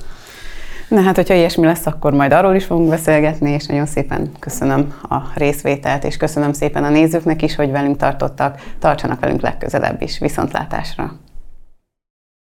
[0.88, 4.94] Na hát, hogyha ilyesmi lesz, akkor majd arról is fogunk beszélgetni, és nagyon szépen köszönöm
[5.02, 8.60] a részvételt, és köszönöm szépen a nézőknek is, hogy velünk tartottak.
[8.78, 10.18] Tartsanak velünk legközelebb is.
[10.18, 11.27] Viszontlátásra!